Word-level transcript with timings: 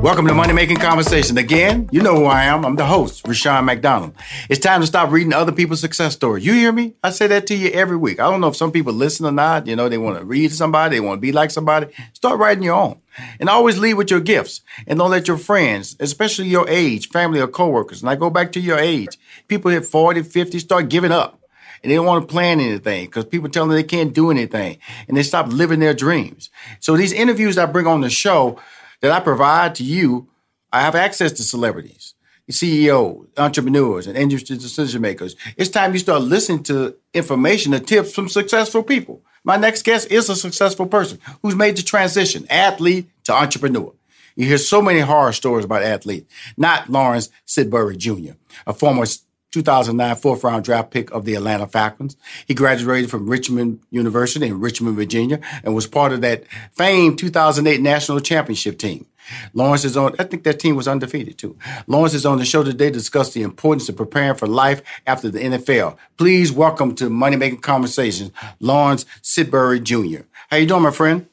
Welcome 0.00 0.28
to 0.28 0.34
Money 0.34 0.52
Making 0.52 0.76
Conversation. 0.76 1.36
Again, 1.38 1.88
you 1.90 2.00
know 2.00 2.14
who 2.14 2.26
I 2.26 2.44
am. 2.44 2.64
I'm 2.64 2.76
the 2.76 2.86
host, 2.86 3.26
Rushion 3.26 3.64
McDonald. 3.64 4.14
It's 4.48 4.60
time 4.60 4.80
to 4.80 4.86
stop 4.86 5.10
reading 5.10 5.32
other 5.32 5.50
people's 5.50 5.80
success 5.80 6.14
stories. 6.14 6.46
You 6.46 6.52
hear 6.52 6.70
me? 6.70 6.94
I 7.02 7.10
say 7.10 7.26
that 7.26 7.48
to 7.48 7.56
you 7.56 7.70
every 7.70 7.96
week. 7.96 8.20
I 8.20 8.30
don't 8.30 8.40
know 8.40 8.46
if 8.46 8.54
some 8.54 8.70
people 8.70 8.92
listen 8.92 9.26
or 9.26 9.32
not. 9.32 9.66
You 9.66 9.74
know, 9.74 9.88
they 9.88 9.98
want 9.98 10.16
to 10.16 10.24
read 10.24 10.52
somebody, 10.52 10.96
they 10.96 11.00
want 11.00 11.18
to 11.18 11.20
be 11.20 11.32
like 11.32 11.50
somebody. 11.50 11.92
Start 12.12 12.38
writing 12.38 12.62
your 12.62 12.76
own. 12.76 13.00
And 13.40 13.48
always 13.48 13.76
lead 13.76 13.94
with 13.94 14.08
your 14.08 14.20
gifts. 14.20 14.60
And 14.86 15.00
don't 15.00 15.10
let 15.10 15.26
your 15.26 15.36
friends, 15.36 15.96
especially 15.98 16.46
your 16.46 16.68
age, 16.68 17.08
family, 17.08 17.40
or 17.40 17.48
coworkers, 17.48 18.00
and 18.00 18.08
I 18.08 18.14
go 18.14 18.30
back 18.30 18.52
to 18.52 18.60
your 18.60 18.78
age, 18.78 19.18
people 19.48 19.72
hit 19.72 19.84
40, 19.84 20.22
50, 20.22 20.60
start 20.60 20.88
giving 20.88 21.10
up. 21.10 21.40
And 21.82 21.90
they 21.90 21.96
don't 21.96 22.06
want 22.06 22.26
to 22.26 22.32
plan 22.32 22.60
anything 22.60 23.06
because 23.06 23.24
people 23.24 23.48
tell 23.48 23.66
them 23.66 23.74
they 23.74 23.82
can't 23.82 24.12
do 24.12 24.30
anything. 24.30 24.78
And 25.08 25.16
they 25.16 25.22
stop 25.22 25.48
living 25.48 25.80
their 25.80 25.94
dreams. 25.94 26.50
So 26.80 26.96
these 26.96 27.12
interviews 27.12 27.58
I 27.58 27.66
bring 27.66 27.86
on 27.86 28.00
the 28.00 28.10
show, 28.10 28.60
that 29.00 29.12
I 29.12 29.20
provide 29.20 29.74
to 29.76 29.84
you, 29.84 30.28
I 30.72 30.82
have 30.82 30.94
access 30.94 31.32
to 31.32 31.42
celebrities, 31.42 32.14
CEOs, 32.50 33.26
entrepreneurs, 33.36 34.06
and 34.06 34.16
industry 34.16 34.56
decision 34.56 35.02
makers. 35.02 35.36
It's 35.56 35.70
time 35.70 35.92
you 35.92 35.98
start 35.98 36.22
listening 36.22 36.62
to 36.64 36.96
information 37.14 37.74
and 37.74 37.86
tips 37.86 38.12
from 38.12 38.28
successful 38.28 38.82
people. 38.82 39.22
My 39.44 39.56
next 39.56 39.82
guest 39.82 40.10
is 40.10 40.28
a 40.28 40.36
successful 40.36 40.86
person 40.86 41.18
who's 41.42 41.54
made 41.54 41.76
the 41.76 41.82
transition, 41.82 42.46
athlete 42.50 43.08
to 43.24 43.32
entrepreneur. 43.32 43.92
You 44.36 44.46
hear 44.46 44.58
so 44.58 44.80
many 44.80 45.00
horror 45.00 45.32
stories 45.32 45.64
about 45.64 45.82
athletes. 45.82 46.32
Not 46.56 46.88
Lawrence 46.88 47.28
Sidbury 47.46 47.96
Jr., 47.96 48.32
a 48.66 48.72
former 48.72 49.04
2009 49.50 50.16
fourth 50.16 50.44
round 50.44 50.64
draft 50.64 50.90
pick 50.90 51.10
of 51.10 51.24
the 51.24 51.34
Atlanta 51.34 51.66
Falcons. 51.66 52.16
He 52.46 52.54
graduated 52.54 53.10
from 53.10 53.28
Richmond 53.28 53.80
University 53.90 54.46
in 54.46 54.60
Richmond, 54.60 54.96
Virginia, 54.96 55.40
and 55.64 55.74
was 55.74 55.86
part 55.86 56.12
of 56.12 56.20
that 56.20 56.44
famed 56.72 57.18
2008 57.18 57.80
national 57.80 58.20
championship 58.20 58.78
team. 58.78 59.06
Lawrence 59.52 59.84
is 59.84 59.96
on, 59.96 60.14
I 60.18 60.24
think 60.24 60.44
that 60.44 60.58
team 60.58 60.76
was 60.76 60.88
undefeated 60.88 61.38
too. 61.38 61.56
Lawrence 61.86 62.14
is 62.14 62.26
on 62.26 62.38
the 62.38 62.44
show 62.44 62.62
today 62.62 62.86
to 62.86 62.92
discuss 62.92 63.32
the 63.32 63.42
importance 63.42 63.88
of 63.88 63.96
preparing 63.96 64.36
for 64.36 64.46
life 64.46 64.82
after 65.06 65.28
the 65.30 65.38
NFL. 65.38 65.96
Please 66.16 66.50
welcome 66.50 66.94
to 66.96 67.10
Money 67.10 67.36
Making 67.36 67.60
Conversations, 67.60 68.30
Lawrence 68.60 69.04
Sidbury 69.22 69.82
Jr. 69.82 70.24
How 70.50 70.56
you 70.56 70.66
doing, 70.66 70.82
my 70.82 70.90
friend? 70.90 71.26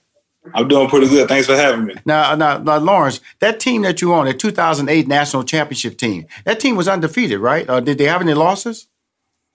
I'm 0.54 0.68
doing 0.68 0.88
pretty 0.88 1.08
good. 1.08 1.28
Thanks 1.28 1.48
for 1.48 1.56
having 1.56 1.86
me. 1.86 1.96
Now, 2.06 2.36
now, 2.36 2.58
now, 2.58 2.78
Lawrence, 2.78 3.20
that 3.40 3.60
team 3.60 3.82
that 3.82 4.02
you 4.02 4.14
on, 4.14 4.26
the 4.26 4.34
2008 4.34 5.08
national 5.08 5.44
championship 5.44 5.98
team, 5.98 6.28
that 6.46 6.60
team 6.60 6.76
was 6.76 6.88
undefeated, 6.88 7.40
right? 7.40 7.68
Uh, 7.70 7.80
did 7.80 7.98
they 7.98 8.06
have 8.06 8.22
any 8.22 8.34
losses? 8.34 8.88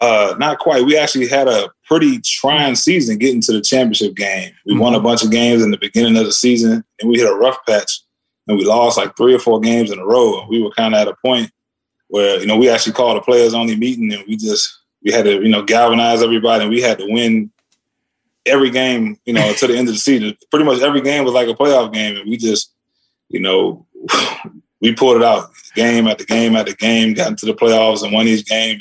Uh, 0.01 0.35
not 0.39 0.59
quite. 0.59 0.85
We 0.85 0.97
actually 0.97 1.29
had 1.29 1.47
a 1.47 1.71
pretty 1.85 2.21
trying 2.21 2.75
season 2.75 3.19
getting 3.19 3.43
to 3.43 3.53
the 3.53 3.61
championship 3.61 4.15
game. 4.15 4.53
We 4.65 4.73
mm-hmm. 4.73 4.81
won 4.81 4.95
a 4.95 4.97
mm-hmm. 4.97 5.07
bunch 5.07 5.23
of 5.23 5.31
games 5.31 5.63
in 5.63 5.71
the 5.71 5.79
beginning 5.79 6.17
of 6.17 6.25
the 6.25 6.33
season, 6.33 6.83
and 7.01 7.11
we 7.11 7.19
hit 7.19 7.31
a 7.31 7.35
rough 7.35 7.59
patch, 7.67 8.01
and 8.47 8.57
we 8.57 8.65
lost 8.65 8.97
like 8.97 9.17
three 9.17 9.35
or 9.35 9.39
four 9.39 9.61
games 9.61 9.91
in 9.91 9.99
a 9.99 10.07
row. 10.07 10.47
We 10.49 10.63
were 10.63 10.71
kind 10.71 10.95
of 10.95 11.01
at 11.01 11.09
a 11.09 11.17
point 11.25 11.51
where 12.09 12.41
you 12.41 12.47
know 12.47 12.57
we 12.57 12.71
actually 12.71 12.95
called 12.95 13.19
a 13.19 13.21
players 13.21 13.53
only 13.53 13.77
meeting, 13.77 14.11
and 14.13 14.25
we 14.27 14.37
just 14.37 14.81
we 15.05 15.13
had 15.13 15.27
to 15.27 15.43
you 15.43 15.51
know 15.51 15.63
galvanize 15.63 16.23
everybody, 16.23 16.65
and 16.65 16.73
we 16.73 16.81
had 16.81 16.99
to 16.99 17.07
win 17.07 17.51
every 18.47 18.71
game, 18.71 19.19
you 19.25 19.33
know, 19.33 19.53
to 19.53 19.67
the 19.67 19.77
end 19.77 19.89
of 19.89 19.95
the 19.95 20.01
season. 20.01 20.37
Pretty 20.51 20.65
much 20.65 20.81
every 20.81 21.01
game 21.01 21.25
was 21.25 21.35
like 21.35 21.49
a 21.49 21.55
playoff 21.55 21.93
game, 21.93 22.17
and 22.17 22.29
we 22.29 22.37
just, 22.37 22.73
you 23.29 23.41
know, 23.41 23.87
we 24.81 24.95
pulled 24.95 25.17
it 25.17 25.23
out 25.23 25.51
game 25.75 26.07
after 26.07 26.25
game 26.25 26.57
after 26.57 26.75
game, 26.75 27.15
got 27.15 27.29
into 27.29 27.47
the 27.47 27.55
playoffs 27.55 28.03
and 28.03 28.13
won 28.13 28.27
each 28.27 28.47
game. 28.47 28.81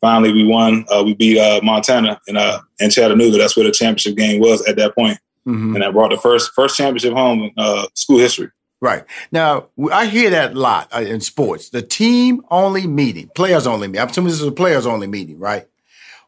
Finally, 0.00 0.32
we 0.32 0.44
won. 0.44 0.84
Uh, 0.90 1.02
we 1.04 1.14
beat 1.14 1.38
uh, 1.38 1.60
Montana 1.62 2.20
in 2.26 2.36
uh, 2.36 2.60
in 2.80 2.90
Chattanooga. 2.90 3.38
That's 3.38 3.56
where 3.56 3.66
the 3.66 3.72
championship 3.72 4.16
game 4.16 4.40
was 4.40 4.66
at 4.66 4.76
that 4.76 4.94
point. 4.94 5.18
Mm-hmm. 5.46 5.74
and 5.74 5.82
that 5.82 5.92
brought 5.92 6.10
the 6.10 6.16
first 6.16 6.52
first 6.54 6.76
championship 6.76 7.14
home 7.14 7.42
in 7.42 7.52
uh, 7.56 7.86
school 7.94 8.18
history. 8.18 8.50
Right 8.80 9.04
now, 9.32 9.68
I 9.92 10.06
hear 10.06 10.30
that 10.30 10.52
a 10.52 10.58
lot 10.58 10.88
uh, 10.94 11.00
in 11.00 11.20
sports. 11.20 11.70
The 11.70 11.82
team 11.82 12.42
only 12.48 12.86
meeting, 12.86 13.28
players 13.34 13.66
only 13.66 13.88
meeting. 13.88 14.02
I'm 14.02 14.08
assuming 14.08 14.30
this 14.30 14.40
is 14.40 14.46
a 14.46 14.52
players 14.52 14.86
only 14.86 15.08
meeting, 15.08 15.40
right? 15.40 15.66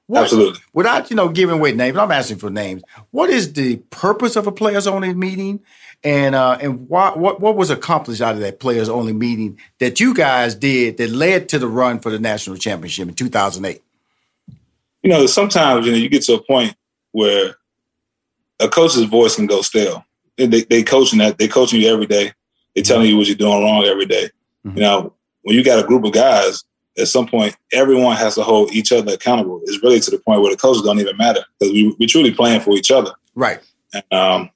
What, 0.07 0.23
Absolutely. 0.25 0.61
Without 0.75 1.09
you 1.09 1.17
know 1.17 1.31
giving 1.31 1.59
away 1.59 1.73
names, 1.73 1.97
I'm 1.97 2.11
asking 2.11 2.37
for 2.37 2.51
names. 2.51 2.83
What 3.11 3.31
is 3.31 3.55
the 3.55 3.77
purpose 3.91 4.37
of 4.37 4.47
a 4.47 4.53
players 4.53 4.87
only 4.87 5.15
meeting, 5.15 5.61
and 6.03 6.35
uh, 6.35 6.59
and 6.61 6.87
why, 6.91 7.11
what 7.13 7.41
what 7.41 7.57
was 7.57 7.71
accomplished 7.71 8.21
out 8.21 8.35
of 8.35 8.41
that 8.43 8.61
players 8.61 8.91
only 8.91 9.15
meeting 9.15 9.59
that 9.79 10.01
you 10.01 10.13
guys 10.13 10.55
did 10.55 10.99
that 10.99 11.09
led 11.09 11.49
to 11.51 11.59
the 11.59 11.69
run 11.69 12.01
for 12.01 12.11
the 12.11 12.19
national 12.19 12.57
championship 12.57 13.09
in 13.09 13.15
2008? 13.15 13.83
You 15.03 15.11
know, 15.11 15.25
sometimes 15.25 15.87
you 15.87 15.93
know 15.93 15.99
you 15.99 16.11
get 16.11 16.23
to 16.25 16.35
a 16.35 16.43
point 16.43 16.77
where 17.13 17.55
a 18.61 18.69
coach's 18.69 19.05
voice 19.05 19.37
can 19.37 19.47
go 19.47 19.63
stale. 19.63 20.05
They 20.37 20.47
they 20.47 20.83
coaching 20.83 21.21
that 21.21 21.39
they 21.39 21.49
coaching 21.49 21.81
you 21.81 21.91
every 21.91 22.07
day. 22.07 22.33
They 22.75 22.83
telling 22.83 23.09
you 23.09 23.17
what 23.17 23.27
you're 23.27 23.37
doing 23.37 23.63
wrong 23.63 23.85
every 23.85 24.07
day. 24.07 24.29
Mm-hmm. 24.67 24.77
You 24.77 24.83
know, 24.83 25.13
when 25.43 25.57
you 25.57 25.65
got 25.65 25.83
a 25.83 25.87
group 25.87 26.05
of 26.05 26.13
guys 26.13 26.63
at 26.99 27.09
some 27.09 27.27
point, 27.27 27.57
everyone 27.73 28.17
has 28.17 28.35
to 28.37 28.43
hold 28.43 28.73
each 28.73 28.93
other 28.93 29.15
accountable. 29.15 29.61
It's 29.65 29.83
really 29.83 30.01
to 30.01 30.11
the 30.11 30.19
point 30.19 30.41
where 30.41 30.51
the 30.51 30.57
coaches 30.57 30.83
don't 30.83 31.01
even 31.01 31.17
matter 31.17 31.45
because 31.59 31.73
we 31.73 31.95
we 31.99 32.07
truly 32.07 32.33
playing 32.33 32.61
for 32.61 32.73
each 32.73 32.91
other. 32.91 33.13
Right. 33.35 33.61
And, 33.93 34.05
um, 34.13 34.51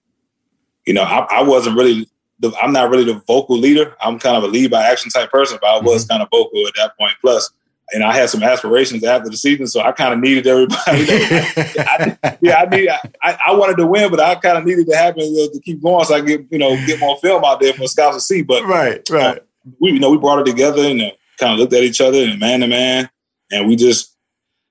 you 0.87 0.95
know, 0.95 1.03
I, 1.03 1.27
I 1.31 1.43
wasn't 1.43 1.77
really. 1.77 2.07
The, 2.41 2.55
I'm 2.63 2.73
not 2.73 2.89
really 2.89 3.03
the 3.03 3.21
vocal 3.27 3.59
leader. 3.59 3.97
I'm 4.01 4.17
kind 4.21 4.37
of 4.37 4.45
a 4.45 4.47
lead 4.47 4.71
by 4.71 4.85
action 4.85 5.11
type 5.11 5.29
person, 5.29 5.59
but 5.61 5.69
I 5.69 5.81
was 5.81 6.05
mm-hmm. 6.05 6.11
kind 6.13 6.23
of 6.23 6.29
vocal 6.31 6.65
at 6.69 6.75
that 6.77 6.97
point. 6.97 7.15
Plus, 7.21 7.51
and 7.93 8.05
I 8.05 8.15
had 8.15 8.31
some 8.31 8.43
aspirations 8.43 9.03
after 9.03 9.29
the 9.29 9.37
season, 9.37 9.67
so 9.67 9.81
I 9.81 9.93
kind 9.93 10.13
of 10.13 10.21
needed 10.21 10.47
everybody. 10.47 10.79
I, 10.87 12.39
yeah, 12.41 12.63
I 12.63 12.65
need. 12.67 12.89
I, 13.23 13.39
I, 13.49 13.55
wanted 13.55 13.77
to 13.79 13.87
win, 13.87 14.11
but 14.11 14.21
I 14.21 14.35
kind 14.37 14.59
of 14.59 14.65
needed 14.65 14.87
to 14.87 14.97
happen 14.97 15.21
to, 15.21 15.51
to, 15.53 15.61
keep 15.61 15.83
going 15.83 16.05
so 16.05 16.15
I 16.15 16.21
get 16.21 16.47
you 16.51 16.59
know 16.59 16.77
get 16.87 17.01
more 17.01 17.17
film 17.19 17.45
out 17.45 17.61
there 17.61 17.73
for 17.73 17.87
scouts 17.87 18.17
to 18.17 18.21
see. 18.21 18.43
But 18.43 18.65
right, 18.65 19.03
right. 19.11 19.39
Uh, 19.39 19.41
we 19.81 19.93
you 19.93 20.01
know 20.01 20.11
we 20.11 20.19
brought 20.19 20.41
it 20.41 20.51
together 20.51 20.83
and 20.83 21.01
uh, 21.01 21.11
kind 21.39 21.53
of 21.53 21.59
looked 21.59 21.73
at 21.73 21.83
each 21.83 22.01
other 22.01 22.19
and 22.19 22.39
man 22.39 22.61
to 22.61 22.67
man, 22.67 23.09
and 23.51 23.69
we 23.69 23.77
just 23.77 24.15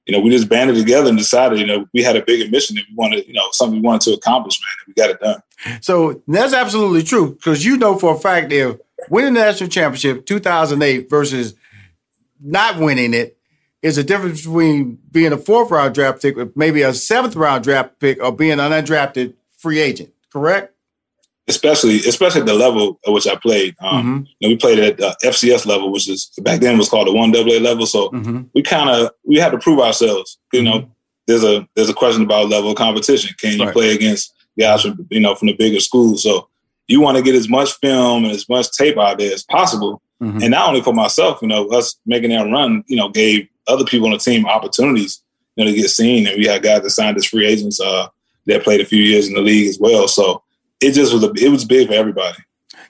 you 0.05 0.13
know 0.13 0.19
we 0.19 0.29
just 0.29 0.49
banded 0.49 0.75
together 0.75 1.09
and 1.09 1.17
decided 1.17 1.59
you 1.59 1.65
know 1.65 1.85
we 1.93 2.03
had 2.03 2.15
a 2.15 2.23
bigger 2.23 2.49
mission 2.49 2.75
that 2.75 2.85
we 2.89 2.95
wanted 2.95 3.27
you 3.27 3.33
know 3.33 3.47
something 3.51 3.81
we 3.81 3.85
wanted 3.85 4.01
to 4.09 4.13
accomplish, 4.13 4.59
man, 4.61 4.85
and 4.85 4.95
we 4.95 5.01
got 5.01 5.09
it 5.09 5.19
done. 5.19 5.81
So 5.81 6.21
that's 6.27 6.53
absolutely 6.53 7.03
true 7.03 7.33
because 7.33 7.65
you 7.65 7.77
know 7.77 7.97
for 7.97 8.15
a 8.15 8.19
fact 8.19 8.49
that 8.49 8.79
winning 9.09 9.33
the 9.33 9.41
national 9.41 9.69
championship 9.69 10.25
2008 10.25 11.09
versus 11.09 11.55
not 12.39 12.79
winning 12.79 13.13
it 13.13 13.37
is 13.81 13.97
a 13.97 14.03
difference 14.03 14.41
between 14.41 14.99
being 15.11 15.31
a 15.31 15.37
fourth 15.37 15.71
round 15.71 15.93
draft 15.93 16.21
pick 16.21 16.35
maybe 16.55 16.81
a 16.81 16.93
seventh 16.93 17.35
round 17.35 17.63
draft 17.63 17.99
pick 17.99 18.21
or 18.21 18.31
being 18.31 18.59
an 18.59 18.71
undrafted 18.71 19.33
free 19.57 19.79
agent. 19.79 20.13
Correct? 20.31 20.73
Especially, 21.49 21.97
especially 21.99 22.41
the 22.41 22.53
level 22.53 22.99
at 23.07 23.13
which 23.13 23.25
I 23.25 23.35
played. 23.35 23.75
Um, 23.79 23.97
mm-hmm. 23.97 24.23
you 24.39 24.47
know, 24.47 24.53
we 24.53 24.57
played 24.57 24.79
at 24.79 24.99
uh, 24.99 25.15
FCS 25.23 25.65
level, 25.65 25.91
which 25.91 26.09
is 26.09 26.29
back 26.41 26.59
then 26.59 26.77
was 26.77 26.89
called 26.89 27.07
the 27.07 27.13
one 27.13 27.33
AA 27.33 27.61
level. 27.61 27.85
So 27.85 28.09
mm-hmm. 28.09 28.44
we 28.53 28.61
kind 28.61 28.89
of 28.89 29.11
we 29.23 29.38
had 29.38 29.51
to 29.51 29.57
prove 29.57 29.79
ourselves. 29.79 30.38
You 30.51 30.63
know, 30.63 30.79
mm-hmm. 30.79 30.91
there's 31.25 31.45
a 31.45 31.65
there's 31.75 31.89
a 31.89 31.94
question 31.94 32.23
about 32.23 32.49
level 32.49 32.71
of 32.71 32.77
competition. 32.77 33.33
Can 33.39 33.57
you 33.57 33.63
right. 33.63 33.73
play 33.73 33.95
against 33.95 34.33
guys 34.59 34.81
from 34.81 35.07
you 35.09 35.21
know 35.21 35.35
from 35.35 35.47
the 35.47 35.55
bigger 35.55 35.79
schools? 35.79 36.23
So 36.23 36.49
you 36.88 37.01
want 37.01 37.17
to 37.17 37.23
get 37.23 37.35
as 37.35 37.49
much 37.49 37.73
film 37.73 38.25
and 38.25 38.33
as 38.33 38.47
much 38.49 38.71
tape 38.71 38.97
out 38.97 39.17
there 39.17 39.33
as 39.33 39.44
possible. 39.44 40.01
Mm-hmm. 40.21 40.41
And 40.41 40.51
not 40.51 40.69
only 40.69 40.81
for 40.81 40.94
myself, 40.94 41.41
you 41.41 41.47
know, 41.47 41.67
us 41.69 41.95
making 42.05 42.31
that 42.31 42.49
run, 42.51 42.83
you 42.88 42.97
know, 42.97 43.09
gave 43.09 43.47
other 43.67 43.85
people 43.85 44.07
on 44.07 44.13
the 44.13 44.19
team 44.19 44.45
opportunities, 44.45 45.21
you 45.55 45.63
know, 45.63 45.71
to 45.71 45.77
get 45.77 45.89
seen. 45.89 46.27
And 46.27 46.38
we 46.38 46.45
had 46.45 46.63
guys 46.63 46.81
that 46.81 46.89
signed 46.89 47.17
as 47.17 47.25
free 47.25 47.45
agents 47.45 47.79
uh, 47.79 48.07
that 48.47 48.63
played 48.63 48.81
a 48.81 48.85
few 48.85 49.01
years 49.01 49.27
in 49.27 49.35
the 49.35 49.41
league 49.41 49.67
as 49.67 49.79
well. 49.79 50.07
So 50.07 50.41
it 50.81 50.91
just 50.91 51.13
was 51.13 51.24
a, 51.24 51.31
it 51.35 51.50
was 51.50 51.65
big 51.65 51.88
for 51.88 51.94
everybody. 51.94 52.38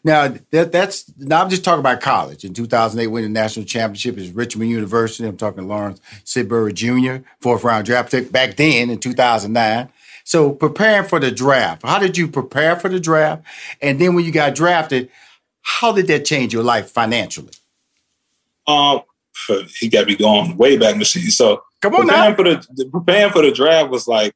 Now 0.03 0.33
that 0.51 0.71
that's 0.71 1.11
now 1.17 1.43
I'm 1.43 1.49
just 1.49 1.63
talking 1.63 1.79
about 1.79 2.01
college. 2.01 2.43
In 2.43 2.53
2008, 2.53 3.07
winning 3.07 3.33
the 3.33 3.39
national 3.39 3.65
championship 3.65 4.17
is 4.17 4.31
Richmond 4.31 4.69
University. 4.69 5.27
I'm 5.27 5.37
talking 5.37 5.67
Lawrence 5.67 5.99
Sidbury 6.23 6.73
Jr., 6.73 7.27
fourth 7.39 7.63
round 7.63 7.85
draft 7.85 8.11
pick 8.11 8.31
back 8.31 8.55
then 8.55 8.89
in 8.89 8.99
2009. 8.99 9.89
So 10.23 10.51
preparing 10.51 11.07
for 11.07 11.19
the 11.19 11.31
draft, 11.31 11.83
how 11.83 11.99
did 11.99 12.17
you 12.17 12.27
prepare 12.27 12.75
for 12.75 12.89
the 12.89 12.99
draft? 12.99 13.43
And 13.81 13.99
then 13.99 14.13
when 14.13 14.25
you 14.25 14.31
got 14.31 14.55
drafted, 14.55 15.09
how 15.61 15.93
did 15.93 16.07
that 16.07 16.25
change 16.25 16.53
your 16.53 16.63
life 16.63 16.89
financially? 16.89 17.53
Um, 18.67 19.01
he 19.79 19.87
got 19.87 20.07
me 20.07 20.15
going 20.15 20.57
way 20.57 20.77
back 20.77 20.97
machine. 20.97 21.29
So 21.31 21.63
come 21.81 21.95
on 21.95 22.07
preparing 22.07 22.29
now. 22.29 22.35
For 22.35 22.43
the 22.43 22.89
preparing 22.91 23.31
for 23.31 23.41
the 23.41 23.51
draft 23.51 23.89
was 23.89 24.07
like 24.07 24.33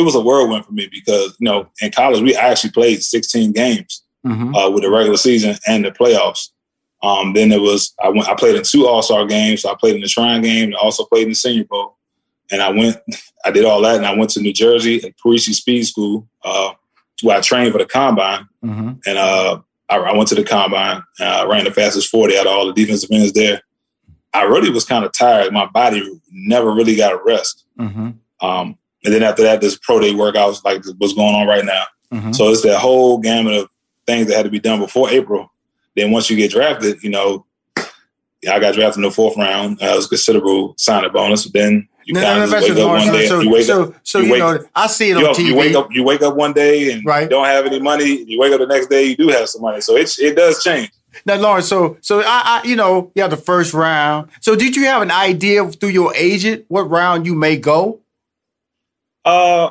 it 0.00 0.04
was 0.04 0.14
a 0.14 0.20
whirlwind 0.20 0.64
for 0.64 0.72
me 0.72 0.88
because 0.90 1.36
you 1.38 1.44
know 1.44 1.68
in 1.80 1.90
college 1.92 2.22
we 2.22 2.34
actually 2.34 2.70
played 2.70 3.02
16 3.02 3.52
games 3.52 4.02
mm-hmm. 4.26 4.54
uh, 4.54 4.70
with 4.70 4.82
the 4.82 4.90
regular 4.90 5.16
season 5.16 5.56
and 5.66 5.84
the 5.84 5.90
playoffs. 5.90 6.50
Um, 7.02 7.32
then 7.32 7.50
it 7.50 7.60
was 7.60 7.94
I 8.02 8.08
went 8.08 8.28
I 8.28 8.34
played 8.34 8.56
in 8.56 8.62
two 8.62 8.86
All 8.86 9.02
Star 9.02 9.26
games. 9.26 9.62
So 9.62 9.70
I 9.70 9.74
played 9.78 9.94
in 9.94 10.02
the 10.02 10.08
Shrine 10.08 10.42
game 10.42 10.64
and 10.64 10.74
also 10.74 11.04
played 11.04 11.24
in 11.24 11.30
the 11.30 11.34
Senior 11.34 11.64
Bowl 11.64 11.96
and 12.50 12.62
I 12.62 12.70
went, 12.70 12.96
I 13.44 13.50
did 13.50 13.64
all 13.64 13.80
that, 13.82 13.96
and 13.96 14.06
I 14.06 14.14
went 14.14 14.30
to 14.30 14.40
New 14.40 14.52
Jersey 14.52 15.02
at 15.02 15.16
Parisi 15.16 15.54
Speed 15.54 15.86
School, 15.86 16.28
uh, 16.44 16.72
where 17.22 17.38
I 17.38 17.40
trained 17.40 17.72
for 17.72 17.78
the 17.78 17.86
combine, 17.86 18.46
mm-hmm. 18.64 18.92
and 19.06 19.18
uh, 19.18 19.60
I, 19.88 19.96
I, 19.96 20.16
went 20.16 20.28
to 20.28 20.34
the 20.34 20.44
combine. 20.44 21.02
And 21.18 21.28
I 21.28 21.44
ran 21.46 21.64
the 21.64 21.70
fastest 21.70 22.10
forty 22.10 22.36
out 22.36 22.46
of 22.46 22.52
all 22.52 22.66
the 22.66 22.72
defensive 22.72 23.10
ends 23.12 23.32
there. 23.32 23.62
I 24.32 24.42
really 24.42 24.70
was 24.70 24.84
kind 24.84 25.04
of 25.04 25.12
tired. 25.12 25.52
My 25.52 25.66
body 25.66 26.02
never 26.30 26.72
really 26.72 26.96
got 26.96 27.12
a 27.12 27.20
rest. 27.24 27.64
Mm-hmm. 27.78 28.10
Um, 28.46 28.78
and 29.04 29.14
then 29.14 29.22
after 29.22 29.42
that, 29.42 29.60
this 29.60 29.78
pro 29.78 30.00
day 30.00 30.12
workouts 30.12 30.64
like 30.64 30.84
what's 30.98 31.14
going 31.14 31.34
on 31.34 31.46
right 31.46 31.64
now. 31.64 31.84
Mm-hmm. 32.12 32.32
So 32.32 32.50
it's 32.50 32.62
that 32.62 32.78
whole 32.78 33.18
gamut 33.18 33.54
of 33.54 33.68
things 34.06 34.26
that 34.26 34.36
had 34.36 34.44
to 34.44 34.50
be 34.50 34.60
done 34.60 34.80
before 34.80 35.10
April. 35.10 35.52
Then 35.96 36.10
once 36.10 36.30
you 36.30 36.36
get 36.36 36.50
drafted, 36.50 37.02
you 37.02 37.10
know, 37.10 37.46
I 37.76 38.58
got 38.58 38.74
drafted 38.74 38.96
in 38.96 39.02
the 39.02 39.10
fourth 39.10 39.36
round. 39.36 39.82
Uh, 39.82 39.86
it 39.86 39.96
was 39.96 40.06
considerable 40.06 40.74
signing 40.76 41.12
bonus. 41.12 41.46
But 41.46 41.60
then 41.60 41.88
you 42.04 42.14
no, 42.14 42.22
kind 42.22 42.42
of 42.42 42.50
no, 42.50 42.60
wake 42.60 42.70
up 42.70 42.88
one 42.88 43.12
day. 43.12 43.26
So, 43.26 43.40
you 43.40 43.50
wake 43.50 43.64
so, 43.64 43.82
up. 43.84 43.94
So 44.02 44.18
you, 44.20 44.34
you 44.34 44.38
know, 44.38 44.58
I 44.74 44.86
see 44.86 45.10
it 45.10 45.16
on 45.16 45.34
TV. 45.34 45.46
You 45.46 45.56
wake 45.56 45.74
up. 45.74 45.88
You 45.90 46.02
wake 46.02 46.22
up 46.22 46.36
one 46.36 46.52
day 46.52 46.92
and 46.92 47.04
right. 47.04 47.24
you 47.24 47.28
don't 47.28 47.44
have 47.44 47.66
any 47.66 47.80
money. 47.80 48.24
You 48.24 48.38
wake 48.38 48.52
up 48.52 48.60
the 48.60 48.66
next 48.66 48.88
day, 48.88 49.04
you 49.04 49.16
do 49.16 49.28
have 49.28 49.48
some 49.48 49.62
money. 49.62 49.80
So 49.80 49.96
it 49.96 50.10
it 50.18 50.36
does 50.36 50.62
change. 50.62 50.90
Now, 51.26 51.36
Lawrence, 51.36 51.68
so 51.68 51.98
so 52.00 52.20
I, 52.20 52.60
I 52.62 52.66
you 52.66 52.76
know 52.76 53.12
you 53.14 53.22
have 53.22 53.30
the 53.30 53.36
first 53.36 53.74
round. 53.74 54.30
So 54.40 54.56
did 54.56 54.76
you 54.76 54.84
have 54.86 55.02
an 55.02 55.10
idea 55.10 55.68
through 55.68 55.90
your 55.90 56.14
agent 56.14 56.64
what 56.68 56.88
round 56.88 57.26
you 57.26 57.34
may 57.34 57.56
go? 57.56 58.00
Uh, 59.24 59.70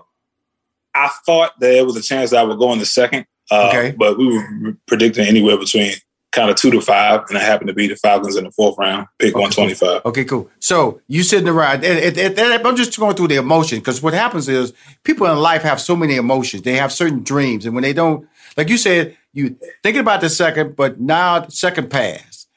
I 0.94 1.10
thought 1.25 1.60
that 1.60 1.68
there 1.68 1.86
was 1.86 1.96
a 1.96 2.01
chance 2.01 2.31
that 2.31 2.40
I 2.40 2.44
would 2.44 2.60
go 2.60 2.74
in 2.74 2.80
the 2.80 2.86
second. 2.86 3.25
Uh, 3.51 3.69
okay. 3.69 3.96
But 3.98 4.18
we 4.18 4.28
were 4.28 4.78
predicting 4.86 5.25
anywhere 5.25 5.57
between 5.57 5.94
kind 6.31 6.50
of 6.50 6.56
two 6.56 6.69
to 6.72 6.81
five, 6.81 7.25
and 7.30 7.38
I 7.38 7.42
happened 7.42 7.69
to 7.69 7.74
be 7.74 7.88
the 7.88 7.96
Falcons 7.96 8.36
in 8.36 8.44
the 8.44 8.51
fourth 8.51 8.78
round, 8.78 9.07
pick 9.18 9.34
okay, 9.34 9.42
125. 9.42 10.06
Okay, 10.06 10.25
cool. 10.25 10.50
So 10.60 11.01
you 11.07 11.24
sitting 11.24 11.48
around, 11.48 11.84
and, 11.84 12.18
and, 12.18 12.40
and 12.40 12.68
I'm 12.68 12.75
just 12.75 12.98
going 13.00 13.16
through 13.16 13.30
the 13.30 13.38
emotion 13.38 13.80
because 13.80 14.01
what 14.01 14.13
happens 14.13 14.48
is 14.48 14.74
people 15.04 15.25
in 15.28 15.38
life 15.38 15.63
have 15.63 15.81
so 15.81 15.96
many 15.96 16.16
emotions. 16.16 16.63
They 16.63 16.75
have 16.75 16.92
certain 16.92 17.24
dreams, 17.24 17.66
and 17.66 17.74
when 17.74 17.84
they 17.84 17.94
don't, 17.94 18.28
like 18.57 18.69
you 18.69 18.78
said, 18.78 19.18
you 19.34 19.57
thinking 19.84 20.01
about 20.01 20.22
the 20.22 20.30
second, 20.30 20.75
but 20.75 21.00
now 21.00 21.48
second 21.48 21.90
pass, 21.90 22.48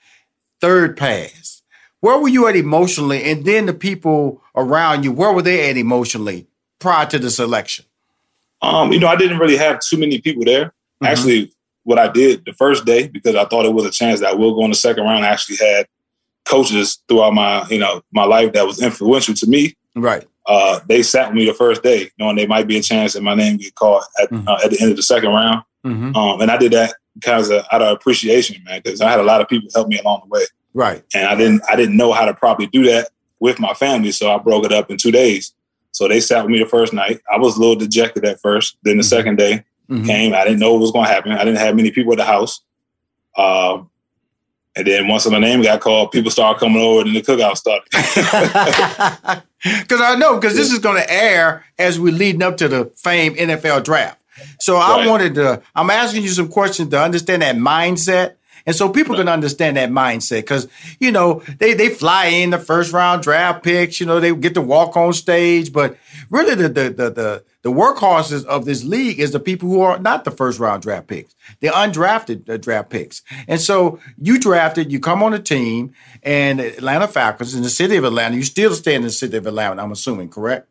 third 0.61 0.97
pass. 0.97 1.63
Where 2.01 2.19
were 2.19 2.29
you 2.29 2.49
at 2.49 2.57
emotionally, 2.57 3.23
and 3.25 3.45
then 3.45 3.67
the 3.67 3.75
people 3.75 4.43
around 4.57 5.05
you, 5.05 5.13
where 5.13 5.33
were 5.33 5.43
they 5.43 5.71
at 5.71 5.77
emotionally 5.77 6.49
prior 6.83 7.07
to 7.07 7.19
this 7.19 7.39
election? 7.39 7.87
Um, 8.61 8.93
you 8.93 9.01
know, 9.01 9.09
I 9.09 9.17
didn't 9.17 9.39
really 9.39 9.57
have 9.57 9.81
too 9.81 9.99
many 9.99 10.21
people 10.21 10.45
there. 10.45 10.67
Mm-hmm. 10.67 11.07
Actually, 11.07 11.53
what 11.85 11.99
I 11.99 12.09
did 12.09 12.45
the 12.45 12.53
first 12.53 12.85
day 12.85 13.09
because 13.09 13.35
I 13.35 13.45
thought 13.47 13.67
it 13.67 13.75
was 13.75 13.87
a 13.87 13.91
chance 13.91 14.21
that 14.21 14.31
I 14.31 14.35
will 14.35 14.55
go 14.55 14.65
in 14.65 14.71
the 14.71 14.77
second 14.77 15.05
round. 15.05 15.25
I 15.25 15.29
actually 15.29 15.57
had 15.57 15.87
coaches 16.45 17.03
throughout 17.09 17.35
my 17.35 17.67
you 17.69 17.79
know 17.79 18.03
my 18.13 18.25
life 18.25 18.53
that 18.53 18.67
was 18.67 18.83
influential 18.83 19.35
to 19.35 19.47
me. 19.47 19.75
Right. 19.95 20.27
Uh, 20.47 20.81
they 20.89 21.03
sat 21.03 21.29
with 21.29 21.37
me 21.37 21.47
the 21.47 21.55
first 21.55 21.83
day, 21.83 22.11
knowing 22.19 22.37
there 22.37 22.49
might 22.49 22.67
be 22.67 22.77
a 22.77 22.83
chance 22.83 23.13
that 23.13 23.23
my 23.23 23.35
name 23.35 23.59
get 23.59 23.75
called 23.77 24.03
at, 24.21 24.31
mm-hmm. 24.31 24.49
uh, 24.49 24.59
at 24.65 24.71
the 24.71 24.81
end 24.81 24.91
of 24.91 24.97
the 24.97 25.03
second 25.03 25.31
round. 25.31 25.63
Mm-hmm. 25.85 26.17
Um, 26.17 26.41
and 26.41 26.51
I 26.51 26.57
did 26.57 26.73
that 26.73 26.95
kind 27.21 27.45
of 27.45 27.65
out 27.71 27.83
of 27.83 27.97
appreciation, 27.97 28.63
man, 28.65 28.81
because 28.83 29.01
I 29.01 29.11
had 29.11 29.21
a 29.21 29.25
lot 29.25 29.41
of 29.41 29.49
people 29.49 29.69
help 29.73 29.89
me 29.89 29.99
along 29.99 30.23
the 30.25 30.29
way. 30.29 30.45
Right. 30.75 31.05
And 31.15 31.27
I 31.27 31.35
didn't 31.37 31.63
I 31.69 31.77
didn't 31.77 31.97
know 31.97 32.13
how 32.13 32.25
to 32.25 32.35
properly 32.35 32.69
do 32.69 32.85
that 32.85 33.11
with 33.41 33.59
my 33.59 33.75
family, 33.75 34.13
so 34.13 34.33
I 34.33 34.39
broke 34.39 34.65
it 34.65 34.73
up 34.73 34.91
in 34.91 34.97
two 34.97 35.11
days. 35.11 35.53
So 36.03 36.09
they 36.09 36.19
sat 36.19 36.43
with 36.43 36.51
me 36.51 36.59
the 36.59 36.67
first 36.67 36.93
night. 36.93 37.21
I 37.33 37.39
was 37.39 37.57
a 37.57 37.61
little 37.61 37.77
dejected 37.77 38.25
at 38.25 38.41
first. 38.41 38.77
Then 38.83 38.97
the 38.97 39.05
mm-hmm. 39.05 39.09
second 39.09 39.37
day, 39.37 39.63
mm-hmm. 39.89 40.05
came. 40.05 40.35
I 40.35 40.43
didn't 40.43 40.59
know 40.59 40.73
what 40.73 40.81
was 40.81 40.91
going 40.91 41.07
to 41.07 41.13
happen. 41.13 41.31
I 41.31 41.45
didn't 41.45 41.61
have 41.61 41.77
many 41.77 41.93
people 41.93 42.13
at 42.13 42.17
the 42.17 42.25
house. 42.25 42.61
Um, 43.39 43.89
and 44.75 44.85
then 44.85 45.07
once 45.07 45.31
my 45.31 45.39
name 45.39 45.63
got 45.63 45.81
called, 45.81 46.11
people 46.11 46.33
started 46.33 46.59
coming 46.59 46.83
over 46.83 47.03
and 47.03 47.15
the 47.15 47.23
cookout 47.23 47.57
started. 47.57 47.85
Because 47.93 49.43
I 50.01 50.17
know, 50.17 50.41
because 50.41 50.57
this 50.57 50.73
is 50.73 50.81
going 50.81 51.01
to 51.01 51.09
air 51.09 51.65
as 51.79 52.01
we're 52.01 52.13
leading 52.13 52.43
up 52.43 52.57
to 52.57 52.67
the 52.67 52.87
famed 52.97 53.37
NFL 53.37 53.85
draft. 53.85 54.21
So 54.59 54.79
I 54.79 54.97
right. 54.97 55.09
wanted 55.09 55.37
to, 55.37 55.63
I'm 55.77 55.89
asking 55.89 56.25
you 56.25 56.31
some 56.31 56.49
questions 56.49 56.89
to 56.89 57.01
understand 57.01 57.43
that 57.43 57.55
mindset 57.55 58.39
and 58.67 58.77
so 58.77 58.89
people 58.89 59.17
can 59.17 59.29
understand 59.29 59.77
that 59.77 59.91
mindset 59.91 60.43
because, 60.43 60.69
you 61.01 61.11
know, 61.11 61.43
they, 61.59 61.75
they 61.75 61.89
fly 61.89 62.27
in 62.27 62.51
the 62.51 62.59
first 62.59 62.93
round 62.93 63.23
draft 63.23 63.63
picks, 63.63 64.01
you 64.01 64.07
know, 64.07 64.21
they 64.21 64.35
get 64.35 64.55
to 64.55 64.61
walk 64.61 64.97
on 64.97 65.13
stage. 65.13 65.73
But 65.73 65.97
really 66.31 66.55
the, 66.55 66.69
the, 66.69 66.91
the, 66.91 67.11
the, 67.11 67.45
the 67.63 67.71
workhorses 67.71 68.45
of 68.45 68.65
this 68.65 68.85
league 68.85 69.21
is 69.21 69.33
the 69.33 69.41
people 69.41 69.69
who 69.69 69.81
are 69.81 69.99
not 69.99 70.25
the 70.25 70.31
first 70.31 70.59
round 70.59 70.83
draft 70.83 71.07
picks. 71.07 71.35
They're 71.61 71.73
undrafted 71.73 72.49
uh, 72.49 72.57
draft 72.57 72.91
picks. 72.91 73.23
And 73.49 73.61
so 73.61 74.01
you 74.19 74.39
drafted, 74.39 74.93
you 74.93 75.01
come 75.01 75.23
on 75.23 75.35
a 75.35 75.39
team 75.39 75.95
and 76.23 76.61
Atlanta 76.61 77.09
Falcons 77.09 77.55
in 77.55 77.63
the 77.63 77.71
city 77.71 77.97
of 77.97 78.05
Atlanta, 78.05 78.37
you 78.37 78.43
still 78.43 78.75
stay 78.75 78.95
in 78.95 79.03
the 79.03 79.11
city 79.11 79.37
of 79.37 79.47
Atlanta, 79.47 79.83
I'm 79.83 79.93
assuming, 79.93 80.29
correct? 80.29 80.69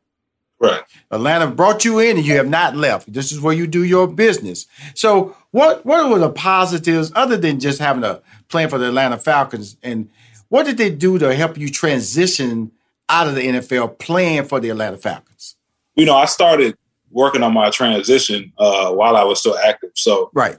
Right. 0.62 0.84
Atlanta 1.10 1.48
brought 1.48 1.84
you 1.84 1.98
in 1.98 2.18
and 2.18 2.26
you 2.26 2.36
have 2.36 2.48
not 2.48 2.76
left. 2.76 3.12
This 3.12 3.32
is 3.32 3.42
where 3.42 3.54
you 3.54 3.66
do 3.66 3.84
your 3.84 4.08
business. 4.08 4.68
So 4.94 5.36
what 5.50 5.84
what 5.88 6.08
were 6.10 6.20
the 6.20 6.30
positives 6.30 7.12
other 7.16 7.36
than 7.36 7.60
just 7.60 7.80
having 7.80 8.04
a 8.04 8.22
plan 8.48 8.70
for 8.70 8.78
the 8.78 8.90
Atlanta 8.90 9.18
Falcons? 9.18 9.76
And 9.82 10.10
what 10.50 10.68
did 10.68 10.78
they 10.78 10.92
do 10.92 11.18
to 11.18 11.34
help 11.34 11.58
you 11.58 11.70
transition 11.70 12.72
out 13.10 13.28
of 13.28 13.34
the 13.34 13.42
NFL 13.42 13.98
playing 13.98 14.46
for 14.46 14.60
the 14.60 14.70
Atlanta 14.70 14.98
Falcons? 14.98 15.56
You 15.96 16.06
know, 16.06 16.16
I 16.16 16.26
started 16.26 16.78
working 17.10 17.42
on 17.42 17.54
my 17.54 17.72
transition 17.72 18.54
uh, 18.60 18.92
while 18.92 19.18
I 19.18 19.24
was 19.24 19.40
still 19.40 19.58
active. 19.58 19.92
So 19.96 20.30
right. 20.34 20.58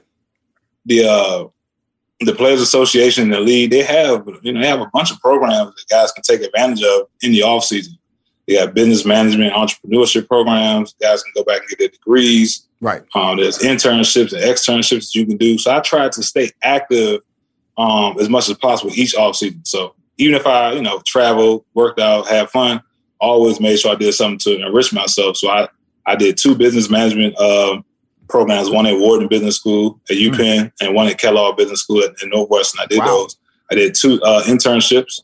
The 0.85 1.05
uh, 1.05 1.47
the 2.19 2.35
Players 2.35 2.59
Association 2.59 3.23
and 3.23 3.33
the 3.33 3.39
league, 3.39 3.71
they 3.71 3.83
have 3.83 4.27
you 4.41 4.51
know 4.51 4.59
they 4.59 4.67
have 4.67 4.81
a 4.81 4.89
bunch 4.93 5.11
of 5.11 5.19
programs 5.21 5.73
that 5.75 5.85
guys 5.89 6.11
can 6.11 6.23
take 6.23 6.41
advantage 6.41 6.83
of 6.83 7.07
in 7.21 7.31
the 7.31 7.43
off 7.43 7.63
season. 7.63 7.97
They 8.47 8.55
got 8.55 8.73
business 8.73 9.05
management, 9.05 9.53
entrepreneurship 9.53 10.27
programs. 10.27 10.93
Guys 11.01 11.23
can 11.23 11.31
go 11.35 11.43
back 11.43 11.61
and 11.61 11.69
get 11.69 11.79
their 11.79 11.87
degrees. 11.87 12.67
Right. 12.81 13.03
Um, 13.15 13.37
there's 13.37 13.59
internships 13.59 14.33
and 14.33 14.43
externships 14.43 15.07
that 15.07 15.15
you 15.15 15.25
can 15.25 15.37
do. 15.37 15.57
So 15.57 15.75
I 15.75 15.79
tried 15.79 16.11
to 16.13 16.23
stay 16.23 16.51
active 16.61 17.21
um, 17.77 18.19
as 18.19 18.29
much 18.29 18.49
as 18.49 18.57
possible 18.57 18.91
each 18.93 19.15
off 19.15 19.37
season. 19.37 19.63
So 19.63 19.95
even 20.17 20.35
if 20.35 20.45
I, 20.45 20.73
you 20.73 20.81
know, 20.81 21.01
traveled, 21.05 21.65
worked 21.73 21.99
out, 21.99 22.27
had 22.27 22.49
fun, 22.49 22.81
always 23.19 23.59
made 23.59 23.79
sure 23.79 23.93
I 23.93 23.95
did 23.95 24.13
something 24.13 24.39
to 24.39 24.65
enrich 24.65 24.91
myself. 24.93 25.37
So 25.37 25.49
I, 25.49 25.67
I 26.05 26.15
did 26.15 26.37
two 26.37 26.55
business 26.55 26.89
management 26.89 27.39
uh, 27.39 27.81
programs, 28.27 28.69
one 28.69 28.85
at 28.85 28.99
Wharton 28.99 29.27
Business 29.27 29.55
School 29.55 29.99
at 30.09 30.17
UPenn 30.17 30.35
mm-hmm. 30.35 30.85
and 30.85 30.95
one 30.95 31.07
at 31.07 31.17
Kellogg 31.17 31.55
Business 31.55 31.81
School 31.81 32.03
at, 32.03 32.11
at 32.21 32.29
Northwestern. 32.29 32.81
I 32.81 32.87
did 32.87 32.99
wow. 32.99 33.05
those. 33.05 33.37
I 33.71 33.75
did 33.75 33.95
two 33.95 34.21
uh, 34.21 34.43
internships, 34.43 35.21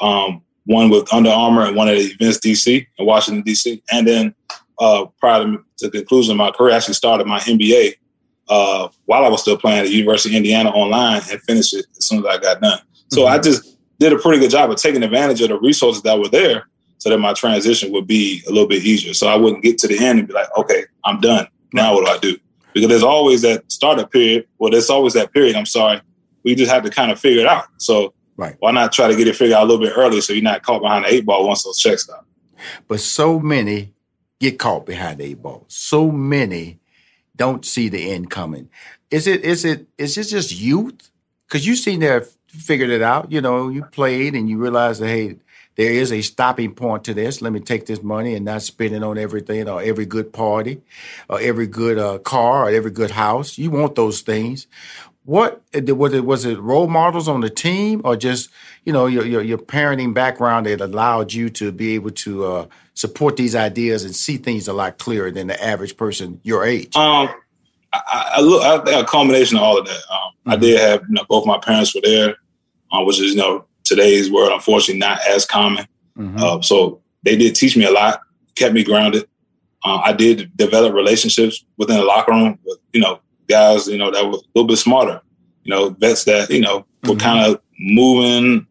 um, 0.00 0.42
one 0.68 0.90
with 0.90 1.10
Under 1.14 1.30
Armour 1.30 1.64
and 1.64 1.74
one 1.74 1.88
at 1.88 1.96
Events 1.96 2.38
DC 2.38 2.86
in 2.98 3.06
Washington, 3.06 3.42
DC. 3.42 3.80
And 3.90 4.06
then 4.06 4.34
uh, 4.78 5.06
prior 5.18 5.44
to, 5.44 5.64
the 5.80 5.90
conclusion 5.90 6.32
of 6.32 6.36
my 6.36 6.50
career, 6.50 6.74
I 6.74 6.76
actually 6.76 6.94
started 6.94 7.26
my 7.26 7.38
MBA 7.40 7.94
uh, 8.50 8.88
while 9.06 9.24
I 9.24 9.28
was 9.28 9.40
still 9.40 9.56
playing 9.56 9.78
at 9.78 9.84
the 9.84 9.92
University 9.92 10.34
of 10.34 10.36
Indiana 10.36 10.68
online 10.70 11.22
and 11.30 11.40
finished 11.42 11.74
it 11.74 11.86
as 11.96 12.04
soon 12.04 12.18
as 12.18 12.26
I 12.26 12.36
got 12.36 12.60
done. 12.60 12.80
So 13.10 13.22
mm-hmm. 13.22 13.34
I 13.34 13.38
just 13.38 13.78
did 13.98 14.12
a 14.12 14.18
pretty 14.18 14.40
good 14.40 14.50
job 14.50 14.70
of 14.70 14.76
taking 14.76 15.02
advantage 15.02 15.40
of 15.40 15.48
the 15.48 15.58
resources 15.58 16.02
that 16.02 16.18
were 16.18 16.28
there 16.28 16.68
so 16.98 17.08
that 17.08 17.18
my 17.18 17.32
transition 17.32 17.90
would 17.92 18.06
be 18.06 18.42
a 18.46 18.50
little 18.50 18.68
bit 18.68 18.84
easier. 18.84 19.14
So 19.14 19.26
I 19.28 19.36
wouldn't 19.36 19.62
get 19.62 19.78
to 19.78 19.88
the 19.88 20.04
end 20.04 20.18
and 20.18 20.28
be 20.28 20.34
like, 20.34 20.48
okay, 20.58 20.84
I'm 21.04 21.18
done. 21.20 21.46
Now 21.72 21.94
what 21.94 22.04
do 22.04 22.12
I 22.12 22.18
do? 22.18 22.38
Because 22.74 22.90
there's 22.90 23.02
always 23.02 23.40
that 23.40 23.70
startup 23.72 24.12
period. 24.12 24.46
Well, 24.58 24.70
there's 24.70 24.90
always 24.90 25.14
that 25.14 25.32
period. 25.32 25.56
I'm 25.56 25.66
sorry. 25.66 26.02
We 26.44 26.54
just 26.54 26.70
have 26.70 26.82
to 26.82 26.90
kind 26.90 27.10
of 27.10 27.18
figure 27.18 27.40
it 27.40 27.46
out. 27.46 27.64
So 27.78 28.12
right. 28.38 28.56
why 28.60 28.70
not 28.70 28.92
try 28.92 29.08
to 29.08 29.16
get 29.16 29.28
it 29.28 29.36
figured 29.36 29.56
out 29.56 29.64
a 29.64 29.66
little 29.66 29.84
bit 29.84 29.92
earlier 29.94 30.22
so 30.22 30.32
you're 30.32 30.42
not 30.42 30.62
caught 30.62 30.80
behind 30.80 31.04
the 31.04 31.12
eight 31.12 31.26
ball 31.26 31.46
once 31.46 31.62
those 31.64 31.78
checks 31.78 32.04
stop? 32.04 32.24
But 32.86 33.00
so 33.00 33.38
many 33.38 33.92
get 34.40 34.58
caught 34.58 34.86
behind 34.86 35.18
the 35.18 35.24
eight 35.24 35.42
ball. 35.42 35.64
So 35.68 36.10
many 36.10 36.80
don't 37.36 37.64
see 37.64 37.88
the 37.88 38.10
end 38.10 38.30
coming. 38.30 38.70
Is 39.10 39.26
it 39.26 39.44
is 39.44 39.64
it 39.64 39.86
is 39.98 40.16
it 40.16 40.24
just 40.24 40.58
youth? 40.58 41.10
Because 41.46 41.66
you 41.66 41.76
seem 41.76 42.00
to 42.00 42.06
have 42.06 42.28
figured 42.46 42.90
it 42.90 43.02
out. 43.02 43.30
You 43.32 43.40
know, 43.40 43.68
you 43.68 43.84
played 43.84 44.34
and 44.34 44.48
you 44.48 44.58
realized 44.58 45.00
that 45.00 45.08
hey, 45.08 45.36
there 45.76 45.92
is 45.92 46.12
a 46.12 46.22
stopping 46.22 46.74
point 46.74 47.04
to 47.04 47.14
this. 47.14 47.40
Let 47.40 47.52
me 47.52 47.60
take 47.60 47.86
this 47.86 48.02
money 48.02 48.34
and 48.34 48.44
not 48.44 48.62
spend 48.62 48.94
it 48.94 49.02
on 49.04 49.16
everything 49.16 49.68
or 49.68 49.80
every 49.80 50.06
good 50.06 50.32
party 50.32 50.82
or 51.28 51.40
every 51.40 51.68
good 51.68 51.98
uh, 51.98 52.18
car 52.18 52.64
or 52.64 52.70
every 52.70 52.90
good 52.90 53.12
house. 53.12 53.56
You 53.56 53.70
want 53.70 53.94
those 53.94 54.20
things. 54.20 54.66
What 55.28 55.62
was 55.74 56.14
it? 56.14 56.24
Was 56.24 56.46
it 56.46 56.58
role 56.58 56.88
models 56.88 57.28
on 57.28 57.42
the 57.42 57.50
team 57.50 58.00
or 58.02 58.16
just 58.16 58.48
you 58.86 58.94
know 58.94 59.04
your 59.04 59.26
your, 59.26 59.42
your 59.42 59.58
parenting 59.58 60.14
background 60.14 60.64
that 60.64 60.80
allowed 60.80 61.34
you 61.34 61.50
to 61.50 61.70
be 61.70 61.94
able 61.96 62.12
to 62.12 62.46
uh, 62.46 62.66
support 62.94 63.36
these 63.36 63.54
ideas 63.54 64.04
and 64.04 64.16
see 64.16 64.38
things 64.38 64.68
a 64.68 64.72
lot 64.72 64.96
clearer 64.96 65.30
than 65.30 65.48
the 65.48 65.62
average 65.62 65.98
person 65.98 66.40
your 66.44 66.64
age? 66.64 66.96
Um, 66.96 67.28
I, 67.92 68.32
I 68.36 68.40
look 68.40 68.62
I 68.62 68.82
think 68.82 69.02
a 69.02 69.04
combination 69.04 69.58
of 69.58 69.64
all 69.64 69.78
of 69.78 69.84
that. 69.84 70.00
Um, 70.10 70.18
mm-hmm. 70.18 70.50
I 70.50 70.56
did 70.56 70.80
have 70.80 71.02
you 71.02 71.14
know 71.14 71.26
both 71.28 71.44
my 71.44 71.58
parents 71.58 71.94
were 71.94 72.00
there, 72.02 72.36
uh, 72.90 73.04
which 73.04 73.20
is 73.20 73.34
you 73.34 73.36
know 73.36 73.66
today's 73.84 74.30
world, 74.30 74.52
unfortunately, 74.52 74.98
not 74.98 75.20
as 75.28 75.44
common. 75.44 75.86
Mm-hmm. 76.16 76.38
Uh, 76.42 76.62
so 76.62 77.02
they 77.22 77.36
did 77.36 77.54
teach 77.54 77.76
me 77.76 77.84
a 77.84 77.90
lot, 77.90 78.22
kept 78.56 78.72
me 78.72 78.82
grounded. 78.82 79.28
Uh, 79.84 80.00
I 80.02 80.14
did 80.14 80.56
develop 80.56 80.94
relationships 80.94 81.66
within 81.76 81.98
the 81.98 82.04
locker 82.04 82.32
room 82.32 82.58
with, 82.64 82.78
you 82.94 83.02
know, 83.02 83.20
guys, 83.48 83.88
you 83.88 83.98
know, 83.98 84.10
that 84.10 84.24
were 84.24 84.38
a 84.38 84.42
little 84.54 84.66
bit 84.66 84.76
smarter, 84.76 85.20
you 85.64 85.70
know, 85.70 85.90
vets 85.90 86.24
that, 86.24 86.50
you 86.50 86.60
know, 86.60 86.80
mm-hmm. 86.80 87.10
were 87.10 87.16
kind 87.16 87.46
of 87.46 87.60
moving, 87.78 88.66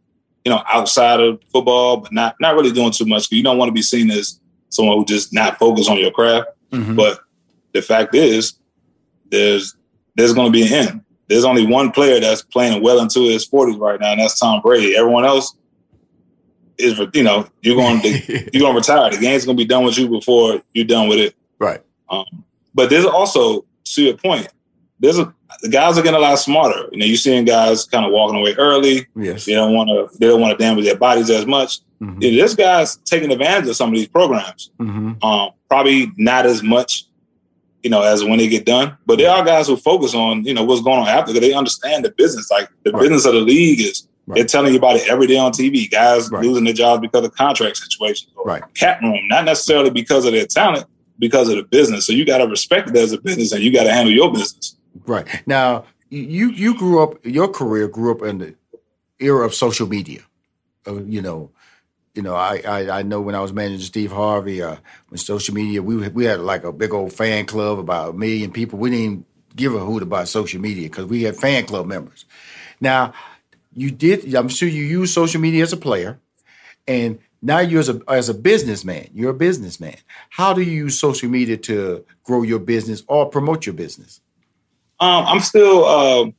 you 0.46 0.52
know, 0.52 0.64
outside 0.72 1.20
of 1.20 1.42
football, 1.52 1.98
but 1.98 2.12
not, 2.12 2.36
not 2.40 2.56
really 2.56 2.72
doing 2.72 2.92
too 2.92 3.06
much. 3.06 3.32
You 3.32 3.44
don't 3.44 3.58
want 3.58 3.70
to 3.70 3.74
be 3.74 3.82
seen 3.82 4.12
as 4.12 4.40
someone 4.70 4.98
who 4.98 5.06
just 5.06 5.34
not 5.34 5.60
focus 5.60 5.90
on 5.90 5.98
your 5.98 6.12
craft. 6.12 6.50
Mm-hmm. 6.72 6.96
But 6.96 7.20
the 7.74 7.82
fact 7.82 8.16
is, 8.16 8.54
there's, 9.30 9.76
there's 10.16 10.34
going 10.34 10.52
to 10.52 10.52
be 10.52 10.66
an 10.66 10.74
end 10.74 11.02
there's 11.28 11.46
only 11.46 11.66
one 11.66 11.92
player 11.92 12.20
that's 12.20 12.42
playing 12.42 12.82
well 12.82 13.00
into 13.00 13.22
his 13.22 13.48
40s 13.48 13.80
right 13.80 14.00
now, 14.00 14.12
and 14.12 14.22
that's 14.22 14.40
Tom 14.40 14.62
Brady. 14.62 14.96
Everyone 14.96 15.26
else 15.26 15.56
is, 16.78 17.00
you 17.14 17.24
know, 17.24 17.48
you're 17.62 17.76
going 17.76 18.02
to 18.02 18.10
you're 18.54 18.62
going 18.62 18.74
to 18.74 18.80
retire. 18.80 19.12
The 19.12 19.18
game's 19.18 19.46
going 19.46 19.58
to 19.58 19.62
be 19.62 19.68
done 19.68 19.84
with 19.84 19.98
you 19.98 20.08
before 20.08 20.62
you're 20.74 20.86
done 20.86 21.08
with 21.10 21.20
it. 21.20 21.36
Right. 21.60 21.82
Um, 22.10 22.26
but 22.74 22.90
there's 22.90 23.06
also, 23.06 23.66
to 23.84 24.02
your 24.02 24.18
point, 24.18 24.48
there's 25.00 25.20
a 25.20 25.34
the 25.62 25.70
guys 25.70 25.98
are 25.98 26.01
getting 26.01 26.18
a 26.18 26.22
lot 26.22 26.36
smarter. 26.36 26.88
You 26.92 27.00
know, 27.00 27.06
you're 27.06 27.18
seeing 27.18 27.46
guys 27.46 27.86
kind 27.86 28.06
of 28.06 28.12
walking 28.12 28.38
away 28.38 28.54
early. 28.56 29.08
Yes. 29.16 29.46
They 29.46 29.54
don't 29.54 29.74
want 29.74 29.89
to. 29.89 30.18
They 30.18 30.27
don't 30.27 30.42
want 30.42 30.58
to 30.58 30.63
damage 30.63 30.86
their 30.86 30.98
bodies 30.98 31.30
as 31.30 31.46
much. 31.46 31.80
Mm-hmm. 32.01 32.22
You 32.22 32.32
know, 32.32 32.44
this 32.44 32.56
guy's 32.56 32.98
taking 32.98 33.32
advantage 33.32 33.70
of 33.70 33.75
some 33.75 33.89
of 33.89 33.96
these 33.96 34.08
programs. 34.08 34.72
Mm-hmm. 34.80 35.24
Um, 35.24 35.51
probably 35.68 36.12
not 36.18 36.46
as 36.46 36.62
much 36.62 37.08
you 37.84 37.89
know, 37.89 38.01
as 38.01 38.24
when 38.24 38.38
they 38.38 38.48
get 38.48 38.66
done. 38.66 38.98
But 39.06 39.18
there 39.18 39.32
are 39.32 39.44
guys 39.46 39.68
who 39.68 39.77
focus 39.77 40.13
on, 40.13 40.44
you 40.44 40.54
know, 40.54 40.63
what's 40.63 40.82
going 40.82 41.00
on 41.00 41.08
after 41.08 41.32
because 41.32 41.48
they 41.48 41.54
understand 41.54 42.04
the 42.04 42.12
business. 42.12 42.50
Like 42.51 42.70
the 42.84 42.92
right. 42.92 43.01
business 43.01 43.25
of 43.25 43.34
the 43.34 43.39
league 43.39 43.80
is 43.80 44.08
right. 44.25 44.36
they're 44.36 44.46
telling 44.46 44.74
you 44.74 44.80
about 44.80 44.98
it 44.98 45.08
every 45.08 45.27
day 45.27 45.38
on 45.38 45.51
TV. 45.51 45.89
Guys 45.89 46.30
right. 46.30 46.44
losing 46.44 46.66
their 46.66 46.74
jobs 46.74 47.01
because 47.01 47.25
of 47.25 47.34
contract 47.36 47.77
situations. 47.77 48.32
right. 48.44 48.63
Cap 48.74 49.01
room, 49.01 49.20
not 49.30 49.46
necessarily 49.46 49.89
because 49.89 50.25
of 50.25 50.34
their 50.34 50.46
talent, 50.46 50.86
because 51.20 51.50
of 51.50 51.58
the 51.58 51.63
business. 51.63 52.06
So 52.06 52.13
you 52.13 52.25
got 52.25 52.39
to 52.39 52.48
respect 52.48 52.89
it 52.89 52.96
as 52.96 53.13
a 53.13 53.22
business 53.22 53.51
and 53.51 53.63
you 53.63 53.72
got 53.72 53.84
to 53.84 53.92
handle 53.92 54.13
your 54.13 54.32
business. 54.32 54.77
Right. 55.06 55.27
Now, 55.46 55.86
you 56.10 56.50
you 56.50 56.77
grew 56.77 57.04
up, 57.04 57.25
your 57.25 57.48
career 57.48 57.88
grew 57.88 58.12
up 58.12 58.22
in 58.22 58.38
the 58.39 58.56
era 59.20 59.46
of 59.46 59.54
social 59.54 59.88
media. 59.88 60.22
Uh, 60.88 61.01
you 61.04 61.22
know, 61.22 61.51
you 62.16 62.22
know, 62.22 62.36
I, 62.36 62.62
I, 62.68 63.00
I 63.00 63.01
know 63.04 63.22
when 63.22 63.36
I 63.36 63.42
was 63.42 63.54
managing 63.54 63.86
Steve 63.86 64.12
Harvey, 64.12 64.62
uh, 64.62 64.77
when 65.10 65.18
social 65.18 65.54
media, 65.54 65.82
we 65.84 66.08
we 66.10 66.25
had 66.25 66.39
like 66.39 66.63
a 66.63 66.72
big 66.72 66.94
old 66.94 67.13
fan 67.13 67.46
club 67.46 67.80
about 67.80 68.10
a 68.10 68.13
million 68.18 68.51
people. 68.51 68.80
We 68.80 68.89
didn't 68.89 69.25
give 69.56 69.74
a 69.75 69.80
hoot 69.80 70.04
about 70.04 70.27
social 70.27 70.62
media 70.62 70.89
because 70.89 71.06
we 71.06 71.24
had 71.24 71.36
fan 71.36 71.66
club 71.66 71.86
members. 71.86 72.25
Now, 72.80 73.13
you 73.74 73.92
did. 73.92 74.34
I'm 74.34 74.50
sure 74.50 74.68
you 74.68 74.84
use 74.84 75.13
social 75.13 75.42
media 75.42 75.63
as 75.63 75.74
a 75.74 75.77
player, 75.77 76.20
and 76.88 77.20
now 77.42 77.60
you're 77.60 77.82
as 77.82 77.89
a 77.89 78.01
as 78.08 78.30
a 78.30 78.34
businessman. 78.34 79.10
You're 79.13 79.32
a 79.32 79.36
businessman. 79.36 79.98
How 80.30 80.54
do 80.54 80.62
you 80.62 80.72
use 80.72 81.00
social 81.00 81.30
media 81.30 81.58
to 81.58 82.06
grow 82.24 82.44
your 82.44 82.60
business 82.60 83.04
or 83.08 83.30
promote 83.30 83.66
your 83.66 83.75
business? 83.75 84.22
Um, 85.00 85.25
I'm 85.25 85.39
still 85.39 85.86
uh, 85.86 86.32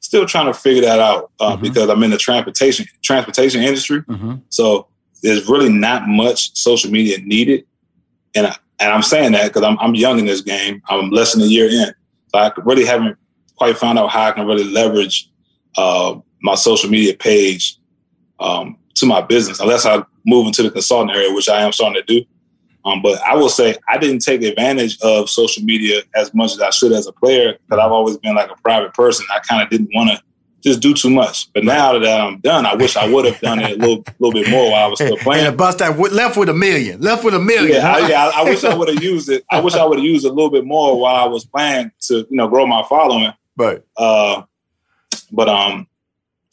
still 0.00 0.26
trying 0.26 0.46
to 0.46 0.54
figure 0.54 0.82
that 0.82 1.00
out 1.00 1.30
uh, 1.40 1.52
mm-hmm. 1.52 1.62
because 1.62 1.88
I'm 1.88 2.02
in 2.02 2.10
the 2.10 2.18
transportation 2.18 2.86
transportation 3.02 3.62
industry. 3.62 4.02
Mm-hmm. 4.02 4.34
So 4.50 4.88
there's 5.22 5.48
really 5.48 5.68
not 5.68 6.08
much 6.08 6.56
social 6.56 6.90
media 6.90 7.18
needed. 7.18 7.64
And, 8.34 8.48
I, 8.48 8.56
and 8.80 8.92
I'm 8.92 9.02
saying 9.02 9.32
that 9.32 9.48
because 9.48 9.62
I'm, 9.62 9.78
I'm 9.78 9.94
young 9.94 10.18
in 10.18 10.26
this 10.26 10.40
game. 10.40 10.82
I'm 10.88 11.10
less 11.10 11.32
than 11.32 11.42
a 11.42 11.46
year 11.46 11.68
in. 11.68 11.94
So 12.28 12.38
I 12.38 12.52
really 12.64 12.84
haven't 12.84 13.16
quite 13.56 13.78
found 13.78 13.98
out 13.98 14.10
how 14.10 14.24
I 14.24 14.32
can 14.32 14.46
really 14.46 14.64
leverage 14.64 15.30
uh, 15.76 16.18
my 16.42 16.56
social 16.56 16.90
media 16.90 17.14
page 17.14 17.78
um, 18.40 18.76
to 18.96 19.06
my 19.06 19.20
business, 19.20 19.60
unless 19.60 19.86
I 19.86 20.02
move 20.26 20.46
into 20.46 20.62
the 20.62 20.70
consulting 20.70 21.14
area, 21.14 21.32
which 21.32 21.48
I 21.48 21.62
am 21.62 21.72
starting 21.72 22.02
to 22.02 22.20
do. 22.20 22.26
Um, 22.84 23.00
but 23.02 23.20
I 23.22 23.36
will 23.36 23.48
say 23.48 23.76
I 23.88 23.98
didn't 23.98 24.20
take 24.20 24.42
advantage 24.42 25.00
of 25.02 25.30
social 25.30 25.62
media 25.62 26.02
as 26.14 26.34
much 26.34 26.52
as 26.52 26.60
I 26.60 26.70
should 26.70 26.92
as 26.92 27.06
a 27.06 27.12
player 27.12 27.52
because 27.52 27.82
I've 27.82 27.92
always 27.92 28.16
been 28.16 28.34
like 28.34 28.50
a 28.50 28.56
private 28.56 28.92
person. 28.94 29.26
I 29.32 29.38
kind 29.40 29.62
of 29.62 29.70
didn't 29.70 29.90
want 29.94 30.10
to 30.10 30.22
just 30.62 30.80
do 30.80 30.94
too 30.94 31.10
much. 31.10 31.52
But 31.52 31.64
now 31.64 31.98
that 31.98 32.20
I'm 32.20 32.38
done, 32.38 32.66
I 32.66 32.74
wish 32.74 32.96
I 32.96 33.08
would 33.08 33.24
have 33.24 33.40
done 33.40 33.60
it 33.60 33.72
a 33.72 33.76
little, 33.76 34.04
little 34.18 34.32
bit 34.32 34.50
more 34.50 34.70
while 34.70 34.84
I 34.84 34.88
was 34.88 34.98
still 34.98 35.16
playing. 35.18 35.46
And 35.46 35.56
bust 35.56 35.78
that 35.78 35.98
left 35.98 36.36
with 36.36 36.48
a 36.48 36.54
million, 36.54 37.00
left 37.00 37.24
with 37.24 37.34
a 37.34 37.40
million. 37.40 37.76
Yeah, 37.76 37.92
I, 37.92 38.08
yeah, 38.08 38.30
I 38.34 38.44
wish 38.44 38.64
I 38.64 38.74
would 38.74 38.88
have 38.88 39.02
used 39.02 39.28
it. 39.28 39.44
I 39.50 39.60
wish 39.60 39.74
I 39.74 39.84
would 39.84 39.98
have 39.98 40.04
used 40.04 40.24
a 40.24 40.30
little 40.30 40.50
bit 40.50 40.64
more 40.64 40.98
while 40.98 41.16
I 41.16 41.26
was 41.26 41.44
playing 41.44 41.90
to, 42.02 42.18
you 42.18 42.36
know, 42.36 42.48
grow 42.48 42.66
my 42.66 42.84
following. 42.88 43.32
But, 43.56 43.84
uh, 43.96 44.42
but 45.30 45.48
um, 45.48 45.86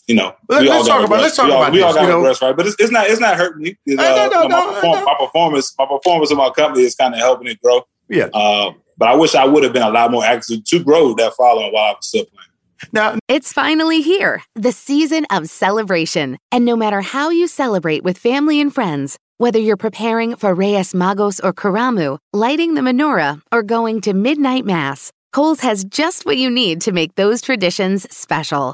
you 0.09 0.15
know, 0.15 0.35
Let, 0.49 0.67
us 0.67 0.87
talk 0.87 1.05
about. 1.05 1.21
Let's 1.21 1.35
talk 1.35 1.45
we 1.45 1.51
all, 1.51 1.61
about. 1.61 1.71
We 1.71 1.83
all 1.83 1.93
got 1.93 2.07
to 2.07 2.19
rest, 2.19 2.41
right? 2.41 2.57
But 2.57 2.65
it's, 2.65 2.75
it's 2.79 2.91
not. 2.91 3.07
It's 3.07 3.21
not 3.21 3.37
hurting 3.37 3.61
me. 3.61 3.77
Uh, 3.91 4.01
no, 4.01 4.27
no, 4.27 4.47
no, 4.47 4.47
my, 4.47 4.73
perform, 4.73 5.05
my, 5.05 5.15
performance, 5.19 5.75
my 5.77 5.85
performance 5.85 6.31
of 6.31 6.37
my 6.37 6.49
company 6.49 6.83
is 6.83 6.95
kind 6.95 7.13
of 7.13 7.19
helping 7.19 7.47
it 7.47 7.61
grow. 7.61 7.83
Yeah. 8.09 8.25
Uh, 8.33 8.71
but 8.97 9.07
I 9.07 9.15
wish 9.15 9.35
I 9.35 9.45
would 9.45 9.63
have 9.63 9.71
been 9.71 9.83
a 9.83 9.89
lot 9.91 10.09
more 10.09 10.25
active 10.25 10.63
to 10.63 10.83
grow 10.83 11.13
that 11.13 11.33
following 11.35 11.71
while 11.71 11.83
I 11.83 11.91
was 11.91 12.07
still 12.07 12.25
playing. 12.25 12.49
Now, 12.91 13.19
it's 13.27 13.53
finally 13.53 14.01
here, 14.01 14.41
the 14.55 14.71
season 14.71 15.27
of 15.29 15.47
celebration. 15.47 16.39
And 16.51 16.65
no 16.65 16.75
matter 16.75 17.01
how 17.01 17.29
you 17.29 17.47
celebrate 17.47 18.03
with 18.03 18.17
family 18.17 18.59
and 18.59 18.73
friends, 18.73 19.19
whether 19.37 19.59
you're 19.59 19.77
preparing 19.77 20.35
for 20.37 20.55
Reyes 20.55 20.93
Magos 20.93 21.39
or 21.43 21.53
Karamu, 21.53 22.17
lighting 22.33 22.73
the 22.73 22.81
menorah, 22.81 23.41
or 23.51 23.61
going 23.61 24.01
to 24.01 24.13
midnight 24.13 24.65
mass, 24.65 25.11
Kohl's 25.33 25.59
has 25.59 25.83
just 25.83 26.25
what 26.25 26.37
you 26.37 26.49
need 26.49 26.81
to 26.81 26.91
make 26.91 27.13
those 27.13 27.41
traditions 27.41 28.07
special. 28.09 28.73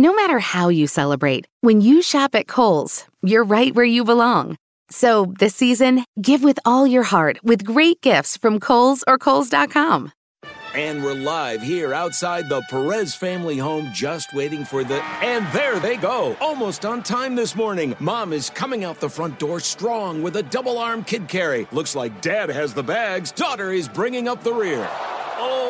No 0.00 0.14
matter 0.14 0.38
how 0.38 0.70
you 0.70 0.86
celebrate, 0.86 1.44
when 1.60 1.82
you 1.82 2.00
shop 2.00 2.34
at 2.34 2.48
Kohl's, 2.48 3.04
you're 3.20 3.44
right 3.44 3.74
where 3.74 3.84
you 3.84 4.02
belong. 4.02 4.56
So 4.90 5.34
this 5.38 5.54
season, 5.54 6.06
give 6.22 6.42
with 6.42 6.58
all 6.64 6.86
your 6.86 7.02
heart 7.02 7.38
with 7.44 7.66
great 7.66 8.00
gifts 8.00 8.38
from 8.38 8.60
Kohl's 8.60 9.04
or 9.06 9.18
Kohl's.com. 9.18 10.10
And 10.74 11.04
we're 11.04 11.12
live 11.12 11.60
here 11.60 11.92
outside 11.92 12.48
the 12.48 12.62
Perez 12.70 13.14
family 13.14 13.58
home, 13.58 13.90
just 13.92 14.32
waiting 14.32 14.64
for 14.64 14.84
the. 14.84 15.02
And 15.22 15.46
there 15.48 15.78
they 15.78 15.98
go, 15.98 16.34
almost 16.40 16.86
on 16.86 17.02
time 17.02 17.34
this 17.34 17.54
morning. 17.54 17.94
Mom 18.00 18.32
is 18.32 18.48
coming 18.48 18.84
out 18.84 19.00
the 19.00 19.10
front 19.10 19.38
door 19.38 19.60
strong 19.60 20.22
with 20.22 20.36
a 20.36 20.42
double 20.44 20.78
arm 20.78 21.04
kid 21.04 21.28
carry. 21.28 21.68
Looks 21.72 21.94
like 21.94 22.22
dad 22.22 22.48
has 22.48 22.72
the 22.72 22.82
bags, 22.82 23.32
daughter 23.32 23.70
is 23.70 23.86
bringing 23.86 24.28
up 24.28 24.42
the 24.42 24.54
rear. 24.54 24.88
Oh, 25.42 25.69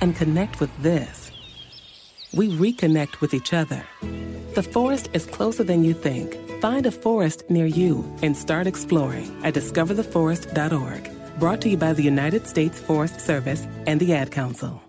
and 0.00 0.14
connect 0.16 0.60
with 0.60 0.70
this, 0.82 1.30
we 2.32 2.48
reconnect 2.48 3.20
with 3.20 3.34
each 3.34 3.52
other. 3.52 3.84
The 4.54 4.62
forest 4.62 5.10
is 5.12 5.26
closer 5.26 5.64
than 5.64 5.84
you 5.84 5.94
think. 5.94 6.38
Find 6.60 6.86
a 6.86 6.90
forest 6.90 7.44
near 7.50 7.66
you 7.66 8.04
and 8.22 8.36
start 8.36 8.66
exploring 8.66 9.30
at 9.44 9.54
discovertheforest.org. 9.54 11.38
Brought 11.38 11.60
to 11.62 11.68
you 11.68 11.76
by 11.76 11.92
the 11.92 12.02
United 12.02 12.46
States 12.46 12.80
Forest 12.80 13.20
Service 13.20 13.66
and 13.86 14.00
the 14.00 14.14
Ad 14.14 14.30
Council. 14.30 14.80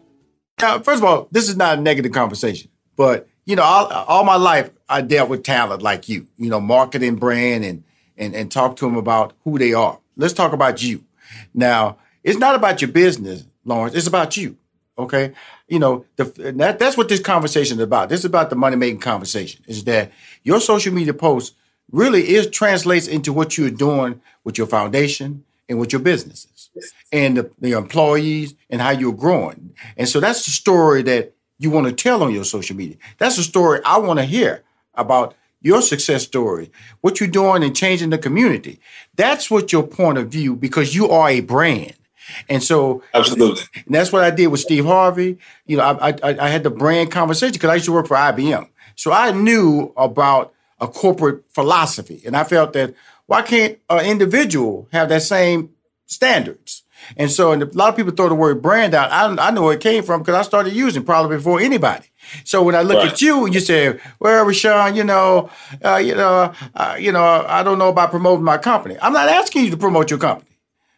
Now, 0.61 0.79
first 0.79 1.01
of 1.01 1.09
all, 1.09 1.27
this 1.31 1.49
is 1.49 1.57
not 1.57 1.79
a 1.79 1.81
negative 1.81 2.11
conversation, 2.11 2.69
but 2.95 3.27
you 3.45 3.55
know, 3.55 3.63
all, 3.63 3.87
all 3.87 4.23
my 4.23 4.37
life 4.37 4.69
I 4.89 5.01
dealt 5.01 5.29
with 5.29 5.43
talent 5.43 5.81
like 5.81 6.07
you, 6.09 6.27
you 6.37 6.49
know, 6.49 6.59
marketing 6.59 7.15
brand 7.15 7.63
and 7.63 7.83
and 8.17 8.35
and 8.35 8.51
talk 8.51 8.75
to 8.77 8.85
them 8.85 8.95
about 8.95 9.33
who 9.43 9.57
they 9.57 9.73
are. 9.73 9.99
Let's 10.15 10.33
talk 10.33 10.53
about 10.53 10.81
you. 10.81 11.03
Now, 11.53 11.97
it's 12.23 12.39
not 12.39 12.55
about 12.55 12.81
your 12.81 12.91
business, 12.91 13.45
Lawrence. 13.65 13.95
It's 13.95 14.07
about 14.07 14.37
you. 14.37 14.57
Okay, 14.97 15.33
you 15.67 15.79
know 15.79 16.05
the, 16.15 16.23
that 16.55 16.79
that's 16.79 16.95
what 16.95 17.09
this 17.09 17.19
conversation 17.19 17.77
is 17.77 17.83
about. 17.83 18.09
This 18.09 18.19
is 18.19 18.25
about 18.25 18.49
the 18.49 18.55
money 18.55 18.77
making 18.77 18.99
conversation. 18.99 19.63
Is 19.67 19.83
that 19.85 20.11
your 20.43 20.61
social 20.61 20.93
media 20.93 21.13
post 21.13 21.55
really 21.91 22.29
is 22.29 22.49
translates 22.49 23.07
into 23.07 23.33
what 23.33 23.57
you're 23.57 23.69
doing 23.69 24.21
with 24.43 24.57
your 24.57 24.67
foundation 24.67 25.43
and 25.67 25.79
with 25.79 25.91
your 25.91 26.01
businesses 26.01 26.69
and 27.11 27.37
the, 27.37 27.51
the 27.59 27.71
employees 27.71 28.55
and 28.69 28.81
how 28.81 28.91
you're 28.91 29.13
growing. 29.13 29.75
And 29.97 30.07
so 30.07 30.19
that's 30.19 30.45
the 30.45 30.51
story 30.51 31.01
that 31.03 31.33
you 31.57 31.69
want 31.69 31.87
to 31.87 31.93
tell 31.93 32.23
on 32.23 32.33
your 32.33 32.43
social 32.43 32.75
media. 32.75 32.97
That's 33.17 33.37
the 33.37 33.43
story 33.43 33.79
I 33.85 33.97
want 33.97 34.19
to 34.19 34.25
hear 34.25 34.63
about 34.93 35.35
your 35.61 35.81
success 35.81 36.23
story, 36.23 36.71
what 37.01 37.19
you're 37.19 37.29
doing 37.29 37.63
and 37.63 37.75
changing 37.75 38.11
the 38.11 38.17
community. 38.17 38.79
That's 39.15 39.49
what 39.49 39.71
your 39.71 39.83
point 39.83 40.17
of 40.17 40.29
view 40.29 40.55
because 40.55 40.93
you 40.95 41.09
are 41.09 41.29
a 41.29 41.41
brand. 41.41 41.95
And 42.49 42.63
so, 42.63 43.03
absolutely, 43.13 43.63
and 43.85 43.95
that's 43.95 44.11
what 44.11 44.23
I 44.23 44.31
did 44.31 44.47
with 44.47 44.59
Steve 44.59 44.85
Harvey. 44.85 45.37
You 45.65 45.77
know, 45.77 45.83
I, 45.83 46.09
I, 46.09 46.37
I 46.39 46.49
had 46.49 46.63
the 46.63 46.69
brand 46.69 47.11
conversation 47.11 47.53
because 47.53 47.69
I 47.69 47.75
used 47.75 47.85
to 47.85 47.93
work 47.93 48.07
for 48.07 48.17
IBM, 48.17 48.69
so 48.95 49.11
I 49.11 49.31
knew 49.31 49.93
about 49.97 50.53
a 50.79 50.87
corporate 50.87 51.43
philosophy, 51.53 52.21
and 52.25 52.35
I 52.35 52.43
felt 52.43 52.73
that 52.73 52.93
why 53.27 53.41
can't 53.41 53.77
an 53.89 54.05
individual 54.05 54.87
have 54.91 55.09
that 55.09 55.23
same 55.23 55.71
standards? 56.05 56.83
And 57.17 57.29
so, 57.29 57.51
and 57.51 57.61
a 57.61 57.65
lot 57.77 57.89
of 57.89 57.95
people 57.95 58.11
throw 58.11 58.29
the 58.29 58.35
word 58.35 58.61
brand 58.61 58.93
out. 58.93 59.11
I, 59.11 59.47
I 59.47 59.51
know 59.51 59.63
where 59.63 59.75
it 59.75 59.81
came 59.81 60.03
from 60.03 60.21
because 60.21 60.35
I 60.35 60.41
started 60.41 60.73
using 60.73 61.03
probably 61.03 61.37
before 61.37 61.59
anybody. 61.59 62.07
So 62.43 62.63
when 62.63 62.75
I 62.75 62.81
look 62.81 62.97
right. 62.97 63.11
at 63.11 63.21
you 63.21 63.45
and 63.45 63.53
you 63.53 63.59
say, 63.59 63.99
"Well, 64.19 64.45
Rushion, 64.45 64.95
you 64.95 65.03
know, 65.03 65.49
uh, 65.83 65.97
you 65.97 66.15
know, 66.15 66.53
uh, 66.73 66.95
you 66.99 67.11
know, 67.11 67.23
I 67.23 67.63
don't 67.63 67.77
know 67.77 67.89
about 67.89 68.11
promoting 68.11 68.43
my 68.43 68.57
company." 68.57 68.97
I'm 69.01 69.13
not 69.13 69.29
asking 69.29 69.65
you 69.65 69.71
to 69.71 69.77
promote 69.77 70.09
your 70.09 70.19
company. 70.19 70.57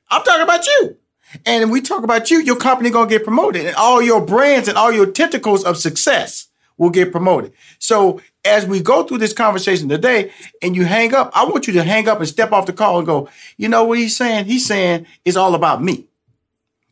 I'm 0.10 0.24
talking 0.24 0.44
about 0.44 0.66
you. 0.66 0.98
And 1.46 1.72
we 1.72 1.82
talk 1.82 2.04
about 2.04 2.32
you, 2.32 2.40
your 2.40 2.56
company 2.56 2.90
gonna 2.90 3.10
get 3.10 3.24
promoted, 3.24 3.66
and 3.66 3.76
all 3.76 4.02
your 4.02 4.22
brands 4.22 4.68
and 4.68 4.78
all 4.78 4.92
your 4.92 5.12
tentacles 5.12 5.63
of 5.63 5.78
success 5.78 6.48
will 6.78 6.90
get 6.90 7.12
promoted. 7.12 7.54
So 7.80 8.22
as 8.46 8.66
we 8.66 8.82
go 8.82 9.04
through 9.04 9.18
this 9.18 9.34
conversation 9.34 9.90
today, 9.90 10.32
and 10.62 10.76
you 10.76 10.86
hang 10.86 11.13
up, 11.13 11.32
I 11.34 11.46
want 11.46 11.68
you 11.68 11.74
to 11.74 11.84
hang 11.84 12.08
up 12.08 12.20
and 12.20 12.28
step 12.28 12.52
off 12.52 12.66
the 12.66 12.74
call 12.74 13.00
and 13.00 13.08
go. 13.08 13.30
You 13.58 13.68
know 13.68 13.84
what 13.84 13.98
he's 13.98 14.16
saying? 14.16 14.46
He's 14.46 14.66
saying 14.66 15.06
it's 15.26 15.38
all 15.38 15.56
about 15.56 15.84
me. 15.84 16.08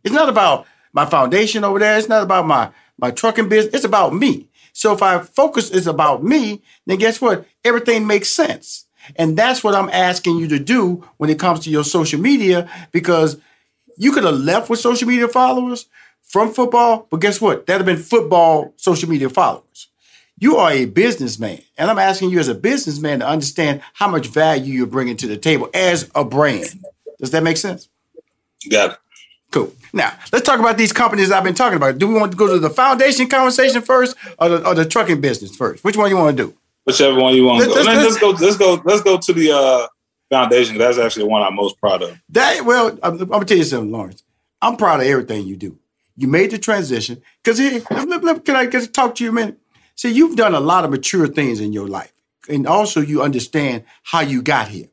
It's 0.04 0.14
not 0.14 0.30
about 0.30 0.68
my 0.92 1.06
foundation 1.06 1.64
over 1.64 1.80
there. 1.80 1.98
It's 1.98 2.10
not 2.10 2.24
about 2.24 2.46
my 2.46 2.72
my 2.98 3.12
trucking 3.12 3.50
business. 3.50 3.74
It's 3.74 3.86
about 3.86 4.14
me. 4.14 4.48
So 4.74 4.94
if 4.94 5.02
I 5.02 5.20
focus 5.20 5.70
is 5.70 5.88
about 5.88 6.24
me, 6.24 6.62
then 6.86 6.98
guess 6.98 7.22
what? 7.22 7.46
Everything 7.64 8.08
makes 8.08 8.30
sense. 8.30 8.86
And 9.16 9.38
that's 9.38 9.64
what 9.64 9.76
I'm 9.76 9.90
asking 9.90 10.38
you 10.38 10.48
to 10.50 10.60
do 10.60 11.08
when 11.18 11.30
it 11.30 11.40
comes 11.40 11.62
to 11.62 11.70
your 11.70 11.84
social 11.84 12.20
media, 12.20 12.70
because 12.92 13.38
you 13.98 14.12
could 14.12 14.24
have 14.24 14.36
left 14.36 14.70
with 14.70 14.80
social 14.80 15.08
media 15.08 15.28
followers 15.28 15.88
from 16.24 16.54
football, 16.54 17.08
but 17.10 17.22
guess 17.22 17.40
what? 17.40 17.66
That'd 17.66 17.88
have 17.88 17.96
been 17.96 18.04
football 18.04 18.74
social 18.78 19.10
media 19.10 19.30
followers. 19.30 19.88
You 20.38 20.58
are 20.58 20.72
a 20.72 20.86
businessman, 20.86 21.62
and 21.78 21.90
I'm 21.90 22.00
asking 22.00 22.30
you 22.30 22.40
as 22.40 22.50
a 22.50 22.56
businessman 22.56 23.20
to 23.20 23.28
understand 23.28 23.82
how 23.94 24.10
much 24.10 24.28
value 24.28 24.74
you're 24.74 24.88
bringing 24.88 25.16
to 25.18 25.28
the 25.28 25.38
table 25.38 25.70
as 25.74 26.12
a 26.14 26.26
brand. 26.26 26.84
Does 27.20 27.32
that 27.32 27.44
make 27.44 27.58
sense? 27.58 27.88
Got 28.70 28.92
it. 28.92 28.98
Cool. 29.52 29.72
Now 29.94 30.12
let's 30.34 30.46
talk 30.46 30.60
about 30.60 30.78
these 30.78 30.92
companies 30.92 31.32
I've 31.32 31.46
been 31.46 31.54
talking 31.54 31.78
about. 31.78 31.98
Do 31.98 32.08
we 32.08 32.16
want 32.16 32.32
to 32.34 32.38
go 32.38 32.48
to 32.52 32.60
the 32.60 32.70
foundation 32.70 33.28
conversation 33.28 33.82
first, 33.82 34.18
or 34.38 34.50
the, 34.50 34.68
or 34.68 34.76
the 34.76 34.84
trucking 34.84 35.22
business 35.22 35.56
first? 35.56 35.86
Which 35.86 35.96
one 35.96 36.10
you 36.10 36.18
want 36.18 36.36
to 36.36 36.44
do? 36.48 36.54
Whichever 36.84 37.18
one 37.18 37.34
you 37.34 37.46
want 37.46 37.64
to 37.64 37.70
go. 37.70 37.76
Let's, 37.76 37.88
let's, 37.88 38.18
go. 38.20 38.30
Let's 38.32 38.58
go. 38.58 38.82
Let's 38.84 39.02
go 39.02 39.18
to 39.18 39.34
the 39.34 39.52
uh, 39.52 39.88
foundation. 40.30 40.78
That's 40.78 40.98
actually 40.98 41.24
the 41.24 41.30
one 41.30 41.44
I'm 41.44 41.56
most 41.56 41.80
proud 41.80 42.02
of. 42.02 42.20
That 42.30 42.66
well, 42.66 42.98
I'm, 43.04 43.22
I'm, 43.22 43.28
gonna 43.28 43.46
tell 43.46 43.58
you 43.58 43.64
something, 43.64 43.92
Lawrence. 43.92 44.24
I'm 44.62 44.78
proud 44.78 45.02
of 45.02 45.08
everything 45.08 45.46
you 45.46 45.58
do. 45.58 45.80
You 46.18 46.28
made 46.28 46.52
the 46.52 46.58
transition 46.58 47.22
because 47.44 47.60
can 47.60 48.56
I 48.56 48.66
get 48.66 48.94
talk 48.94 49.16
to 49.16 49.24
you 49.24 49.30
a 49.30 49.34
minute? 49.34 49.58
See, 49.96 50.12
you've 50.12 50.36
done 50.36 50.54
a 50.54 50.60
lot 50.60 50.84
of 50.84 50.92
mature 50.92 51.28
things 51.28 51.60
in 51.60 51.74
your 51.74 51.88
life, 51.88 52.14
and 52.50 52.68
also 52.68 53.02
you 53.02 53.22
understand 53.22 53.84
how 54.04 54.22
you 54.22 54.42
got 54.42 54.70
here. 54.70 54.88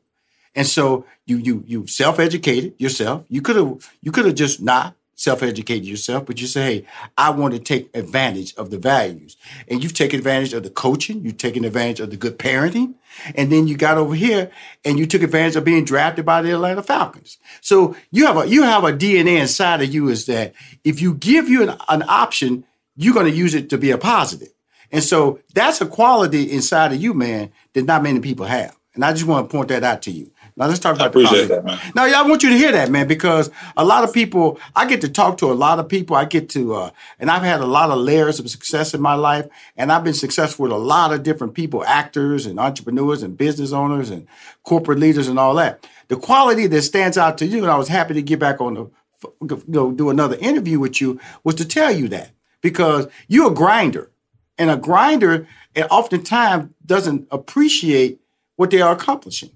And 0.55 0.67
so 0.67 1.05
you 1.25 1.37
you 1.37 1.63
you 1.65 1.87
self 1.87 2.19
educated 2.19 2.75
yourself. 2.77 3.25
You 3.29 3.41
could 3.41 3.55
have 3.55 3.91
you 4.01 4.11
could 4.11 4.25
have 4.25 4.35
just 4.35 4.61
not 4.61 4.95
self-educated 5.23 5.85
yourself, 5.85 6.25
but 6.25 6.41
you 6.41 6.47
say, 6.47 6.61
hey, 6.61 6.85
I 7.17 7.29
want 7.29 7.53
to 7.53 7.59
take 7.59 7.89
advantage 7.95 8.53
of 8.55 8.71
the 8.71 8.77
values. 8.77 9.37
And 9.69 9.81
you've 9.81 9.93
taken 9.93 10.19
advantage 10.19 10.53
of 10.53 10.63
the 10.63 10.69
coaching, 10.69 11.23
you've 11.23 11.37
taken 11.37 11.63
advantage 11.63 12.01
of 12.01 12.09
the 12.09 12.17
good 12.17 12.37
parenting, 12.37 12.95
and 13.35 13.51
then 13.51 13.67
you 13.67 13.77
got 13.77 13.97
over 13.97 14.15
here 14.15 14.51
and 14.83 14.99
you 14.99 15.05
took 15.05 15.21
advantage 15.21 15.55
of 15.55 15.63
being 15.63 15.85
drafted 15.85 16.25
by 16.25 16.41
the 16.41 16.51
Atlanta 16.51 16.83
Falcons. 16.83 17.37
So 17.61 17.95
you 18.11 18.25
have 18.25 18.37
a 18.37 18.47
you 18.47 18.63
have 18.63 18.83
a 18.83 18.91
DNA 18.91 19.39
inside 19.39 19.81
of 19.81 19.93
you 19.93 20.09
is 20.09 20.25
that 20.25 20.53
if 20.83 21.01
you 21.01 21.13
give 21.13 21.47
you 21.47 21.69
an, 21.69 21.77
an 21.87 22.03
option, 22.07 22.65
you're 22.95 23.13
going 23.13 23.31
to 23.31 23.37
use 23.37 23.55
it 23.55 23.69
to 23.69 23.77
be 23.77 23.91
a 23.91 23.97
positive. 23.97 24.49
And 24.91 25.03
so 25.03 25.39
that's 25.53 25.81
a 25.81 25.87
quality 25.87 26.51
inside 26.51 26.91
of 26.91 27.01
you, 27.01 27.13
man, 27.13 27.51
that 27.73 27.85
not 27.85 28.03
many 28.03 28.19
people 28.19 28.45
have. 28.45 28.77
And 28.93 29.03
I 29.03 29.11
just 29.13 29.25
want 29.25 29.49
to 29.49 29.55
point 29.55 29.69
that 29.69 29.83
out 29.83 30.03
to 30.03 30.11
you. 30.11 30.31
Now 30.55 30.67
let's 30.67 30.79
talk 30.79 30.95
about. 30.95 31.05
I 31.05 31.07
appreciate 31.07 31.47
that, 31.47 31.65
man. 31.65 31.79
Now 31.95 32.05
I 32.05 32.27
want 32.27 32.43
you 32.43 32.49
to 32.49 32.57
hear 32.57 32.71
that, 32.71 32.91
man, 32.91 33.07
because 33.07 33.49
a 33.75 33.83
lot 33.83 34.03
of 34.03 34.13
people. 34.13 34.59
I 34.75 34.85
get 34.85 35.01
to 35.01 35.09
talk 35.09 35.37
to 35.39 35.51
a 35.51 35.53
lot 35.53 35.79
of 35.79 35.89
people. 35.89 36.15
I 36.15 36.25
get 36.25 36.49
to, 36.49 36.75
uh, 36.75 36.91
and 37.19 37.31
I've 37.31 37.43
had 37.43 37.61
a 37.61 37.65
lot 37.65 37.89
of 37.89 37.99
layers 37.99 38.39
of 38.39 38.49
success 38.49 38.93
in 38.93 39.01
my 39.01 39.15
life, 39.15 39.47
and 39.75 39.91
I've 39.91 40.03
been 40.03 40.13
successful 40.13 40.63
with 40.63 40.71
a 40.71 40.77
lot 40.77 41.11
of 41.11 41.23
different 41.23 41.53
people, 41.53 41.83
actors 41.85 42.45
and 42.45 42.59
entrepreneurs 42.59 43.23
and 43.23 43.37
business 43.37 43.71
owners 43.71 44.09
and 44.09 44.27
corporate 44.63 44.99
leaders 44.99 45.27
and 45.27 45.39
all 45.39 45.55
that. 45.55 45.87
The 46.07 46.17
quality 46.17 46.67
that 46.67 46.81
stands 46.83 47.17
out 47.17 47.37
to 47.39 47.45
you, 47.45 47.59
and 47.59 47.71
I 47.71 47.77
was 47.77 47.87
happy 47.87 48.13
to 48.13 48.21
get 48.21 48.39
back 48.39 48.61
on 48.61 48.73
the, 48.75 48.91
you 49.41 49.63
know, 49.67 49.91
do 49.91 50.09
another 50.09 50.37
interview 50.39 50.79
with 50.79 51.01
you, 51.01 51.19
was 51.43 51.55
to 51.55 51.65
tell 51.65 51.91
you 51.91 52.07
that 52.09 52.31
because 52.61 53.07
you're 53.27 53.51
a 53.51 53.53
grinder. 53.53 54.09
And 54.59 54.69
a 54.69 54.77
grinder, 54.77 55.47
and 55.75 55.87
oftentimes 55.89 56.69
doesn't 56.85 57.27
appreciate 57.31 58.19
what 58.55 58.69
they 58.69 58.81
are 58.81 58.93
accomplishing. 58.93 59.49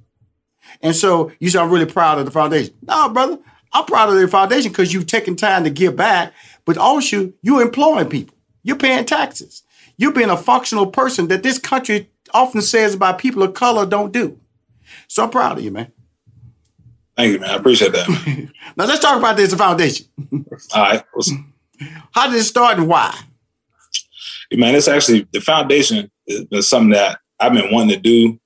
And 0.82 0.96
so 0.96 1.32
you 1.40 1.50
say, 1.50 1.60
I'm 1.60 1.70
really 1.70 1.86
proud 1.86 2.20
of 2.20 2.26
the 2.26 2.32
foundation. 2.32 2.74
No, 2.82 3.10
brother, 3.10 3.40
I'm 3.74 3.86
proud 3.86 4.10
of 4.10 4.16
the 4.16 4.28
foundation 4.28 4.72
because 4.72 4.94
you've 4.94 5.08
taken 5.08 5.36
time 5.36 5.64
to 5.64 5.70
give 5.70 5.96
back, 5.96 6.34
but 6.66 6.78
also 6.78 7.34
you're 7.42 7.62
employing 7.62 8.10
people. 8.10 8.36
You're 8.64 8.78
paying 8.78 9.06
taxes. 9.06 9.64
You're 9.98 10.14
being 10.14 10.30
a 10.30 10.38
functional 10.38 10.88
person 10.88 11.28
that 11.30 11.44
this 11.44 11.58
country 11.58 12.10
often 12.34 12.62
says 12.62 12.94
about 12.94 13.18
people 13.18 13.44
of 13.44 13.54
color 13.54 13.86
don't 13.86 14.12
do. 14.12 14.40
So 15.08 15.24
I'm 15.24 15.30
proud 15.30 15.58
of 15.58 15.64
you, 15.64 15.72
man. 15.72 15.92
Thank 17.16 17.34
you, 17.34 17.40
man. 17.40 17.50
I 17.50 17.56
appreciate 17.56 17.94
that. 17.94 18.08
now 18.78 18.86
let's 18.86 19.00
talk 19.00 19.18
about 19.18 19.38
this 19.38 19.54
foundation. 19.54 20.06
All 20.74 20.82
right. 20.84 21.04
How 22.12 22.28
did 22.28 22.40
it 22.40 22.44
start 22.44 22.78
and 22.78 22.88
why? 22.88 23.18
Man, 24.52 24.76
it's 24.76 24.88
actually 24.88 25.28
the 25.32 25.42
foundation 25.42 26.10
been 26.50 26.62
something 26.62 26.92
that 26.92 27.20
I've 27.40 27.54
been 27.54 27.72
wanting 27.72 27.96
to 27.96 28.02
do 28.02 28.40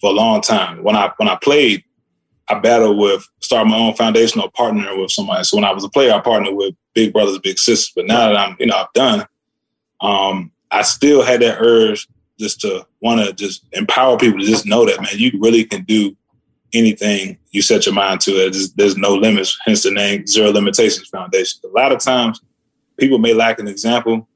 for 0.00 0.10
a 0.10 0.14
long 0.14 0.40
time. 0.40 0.82
When 0.82 0.96
I 0.96 1.12
when 1.16 1.28
I 1.28 1.36
played, 1.36 1.84
I 2.48 2.58
battled 2.58 2.98
with 2.98 3.26
starting 3.40 3.70
my 3.70 3.78
own 3.78 3.94
foundation 3.94 4.40
or 4.40 4.50
partnering 4.50 5.00
with 5.00 5.10
somebody. 5.10 5.44
So 5.44 5.56
when 5.56 5.64
I 5.64 5.72
was 5.72 5.84
a 5.84 5.88
player, 5.88 6.12
I 6.12 6.20
partnered 6.20 6.54
with 6.54 6.74
big 6.94 7.12
brothers, 7.12 7.38
big 7.38 7.58
sisters. 7.58 7.92
But 7.94 8.06
now 8.06 8.28
that 8.28 8.36
I'm, 8.36 8.56
you 8.58 8.66
know, 8.66 8.76
I've 8.76 8.92
done, 8.94 9.26
um, 10.00 10.50
I 10.70 10.82
still 10.82 11.22
had 11.22 11.40
that 11.42 11.58
urge 11.60 12.06
just 12.38 12.60
to 12.60 12.86
want 13.00 13.24
to 13.24 13.32
just 13.32 13.64
empower 13.72 14.16
people 14.16 14.38
to 14.38 14.46
just 14.46 14.66
know 14.66 14.86
that, 14.86 15.00
man, 15.00 15.12
you 15.16 15.32
really 15.40 15.64
can 15.64 15.82
do 15.84 16.16
anything 16.72 17.38
you 17.50 17.62
set 17.62 17.86
your 17.86 17.94
mind 17.94 18.20
to. 18.20 18.32
There's, 18.32 18.72
there's 18.74 18.96
no 18.96 19.14
limits, 19.14 19.58
hence 19.64 19.82
the 19.82 19.90
name 19.90 20.26
Zero 20.26 20.50
Limitations 20.50 21.08
Foundation. 21.08 21.60
A 21.64 21.68
lot 21.68 21.92
of 21.92 21.98
times 21.98 22.40
people 22.98 23.18
may 23.18 23.34
lack 23.34 23.58
an 23.58 23.68
example. 23.68 24.28